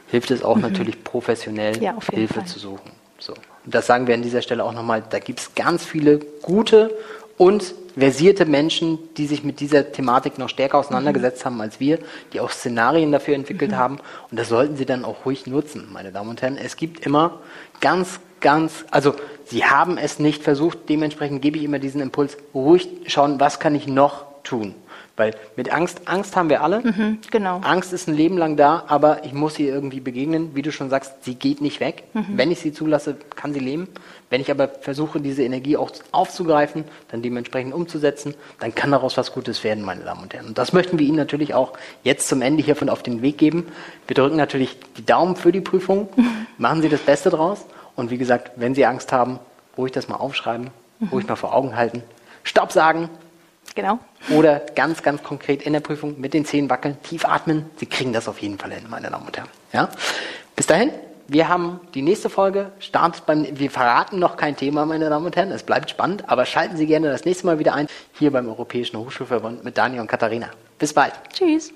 Hilft 0.06 0.30
es 0.30 0.44
auch 0.44 0.56
natürlich 0.56 1.02
professionell, 1.02 1.76
Mhm. 1.78 1.82
Ja, 1.82 1.96
Hilfe 2.12 2.34
Fall. 2.34 2.44
zu 2.44 2.60
suchen. 2.60 2.92
So. 3.18 3.32
Und 3.32 3.74
das 3.74 3.88
sagen 3.88 4.06
wir 4.06 4.14
an 4.14 4.22
dieser 4.22 4.40
Stelle 4.40 4.62
auch 4.62 4.72
nochmal. 4.72 5.02
Da 5.10 5.18
gibt 5.18 5.40
es 5.40 5.54
ganz 5.56 5.84
viele 5.84 6.20
gute 6.42 6.94
und 7.38 7.74
versierte 7.98 8.46
Menschen, 8.46 9.00
die 9.16 9.26
sich 9.26 9.42
mit 9.42 9.58
dieser 9.58 9.90
Thematik 9.90 10.38
noch 10.38 10.48
stärker 10.48 10.78
auseinandergesetzt 10.78 11.44
haben 11.44 11.60
als 11.60 11.80
wir, 11.80 11.98
die 12.32 12.38
auch 12.38 12.50
Szenarien 12.52 13.10
dafür 13.10 13.34
entwickelt 13.34 13.74
haben. 13.74 13.98
Und 14.30 14.38
das 14.38 14.48
sollten 14.48 14.76
Sie 14.76 14.86
dann 14.86 15.04
auch 15.04 15.26
ruhig 15.26 15.48
nutzen, 15.48 15.88
meine 15.92 16.12
Damen 16.12 16.30
und 16.30 16.40
Herren. 16.40 16.56
Es 16.56 16.76
gibt 16.76 17.04
immer 17.04 17.40
ganz, 17.80 18.20
ganz, 18.40 18.84
also 18.92 19.14
Sie 19.46 19.64
haben 19.64 19.98
es 19.98 20.18
nicht 20.18 20.42
versucht. 20.42 20.88
Dementsprechend 20.88 21.42
gebe 21.42 21.58
ich 21.58 21.64
immer 21.64 21.78
diesen 21.78 22.00
Impuls, 22.00 22.36
ruhig 22.54 22.88
schauen, 23.06 23.40
was 23.40 23.60
kann 23.60 23.74
ich 23.74 23.86
noch 23.86 24.24
tun. 24.42 24.74
Weil 25.14 25.34
mit 25.56 25.70
Angst, 25.70 26.02
Angst 26.06 26.36
haben 26.36 26.48
wir 26.48 26.62
alle. 26.62 26.80
Mhm, 26.80 27.18
genau. 27.30 27.58
Angst 27.62 27.92
ist 27.92 28.08
ein 28.08 28.14
Leben 28.14 28.38
lang 28.38 28.56
da, 28.56 28.84
aber 28.88 29.24
ich 29.24 29.34
muss 29.34 29.58
ihr 29.58 29.72
irgendwie 29.72 30.00
begegnen. 30.00 30.54
Wie 30.54 30.62
du 30.62 30.72
schon 30.72 30.88
sagst, 30.88 31.24
sie 31.24 31.34
geht 31.34 31.60
nicht 31.60 31.80
weg. 31.80 32.04
Mhm. 32.14 32.24
Wenn 32.36 32.50
ich 32.50 32.60
sie 32.60 32.72
zulasse, 32.72 33.16
kann 33.36 33.52
sie 33.52 33.60
leben. 33.60 33.88
Wenn 34.30 34.40
ich 34.40 34.50
aber 34.50 34.68
versuche, 34.68 35.20
diese 35.20 35.42
Energie 35.42 35.76
auch 35.76 35.90
aufzugreifen, 36.12 36.84
dann 37.10 37.20
dementsprechend 37.20 37.74
umzusetzen, 37.74 38.34
dann 38.58 38.74
kann 38.74 38.90
daraus 38.90 39.18
was 39.18 39.32
Gutes 39.32 39.62
werden, 39.64 39.84
meine 39.84 40.02
Damen 40.02 40.22
und 40.22 40.32
Herren. 40.32 40.46
Und 40.46 40.56
das 40.56 40.72
möchten 40.72 40.98
wir 40.98 41.06
Ihnen 41.06 41.18
natürlich 41.18 41.52
auch 41.52 41.74
jetzt 42.02 42.28
zum 42.28 42.40
Ende 42.40 42.62
hiervon 42.62 42.88
auf 42.88 43.02
den 43.02 43.20
Weg 43.20 43.36
geben. 43.36 43.68
Wir 44.06 44.14
drücken 44.14 44.36
natürlich 44.36 44.78
die 44.96 45.04
Daumen 45.04 45.36
für 45.36 45.52
die 45.52 45.60
Prüfung. 45.60 46.08
Machen 46.56 46.80
Sie 46.80 46.88
das 46.88 47.00
Beste 47.00 47.28
draus. 47.28 47.66
Und 47.96 48.10
wie 48.10 48.18
gesagt, 48.18 48.52
wenn 48.56 48.74
Sie 48.74 48.86
Angst 48.86 49.12
haben, 49.12 49.38
ruhig 49.76 49.92
das 49.92 50.08
mal 50.08 50.16
aufschreiben, 50.16 50.70
ruhig 51.10 51.26
mal 51.26 51.36
vor 51.36 51.54
Augen 51.54 51.76
halten. 51.76 52.02
Stopp 52.44 52.72
sagen, 52.72 53.08
Genau. 53.74 53.98
Oder 54.30 54.60
ganz, 54.74 55.02
ganz 55.02 55.22
konkret 55.22 55.62
in 55.62 55.72
der 55.72 55.80
Prüfung 55.80 56.20
mit 56.20 56.34
den 56.34 56.44
Zehen 56.44 56.68
wackeln, 56.68 56.96
tief 57.02 57.24
atmen. 57.24 57.66
Sie 57.76 57.86
kriegen 57.86 58.12
das 58.12 58.28
auf 58.28 58.38
jeden 58.40 58.58
Fall 58.58 58.72
hin, 58.72 58.84
meine 58.88 59.10
Damen 59.10 59.26
und 59.26 59.36
Herren. 59.36 59.48
Ja? 59.72 59.88
Bis 60.56 60.66
dahin, 60.66 60.90
wir 61.28 61.48
haben 61.48 61.80
die 61.94 62.02
nächste 62.02 62.28
Folge, 62.28 62.70
startet 62.78 63.24
beim, 63.24 63.46
wir 63.58 63.70
verraten 63.70 64.18
noch 64.18 64.36
kein 64.36 64.56
Thema, 64.56 64.84
meine 64.84 65.08
Damen 65.08 65.26
und 65.26 65.36
Herren, 65.36 65.50
es 65.50 65.62
bleibt 65.62 65.88
spannend, 65.88 66.24
aber 66.28 66.44
schalten 66.44 66.76
Sie 66.76 66.86
gerne 66.86 67.10
das 67.10 67.24
nächste 67.24 67.46
Mal 67.46 67.58
wieder 67.58 67.74
ein, 67.74 67.86
hier 68.18 68.30
beim 68.30 68.48
Europäischen 68.48 68.98
Hochschulverbund 68.98 69.64
mit 69.64 69.78
Daniel 69.78 70.02
und 70.02 70.08
Katharina. 70.08 70.50
Bis 70.78 70.92
bald. 70.92 71.14
Tschüss. 71.32 71.72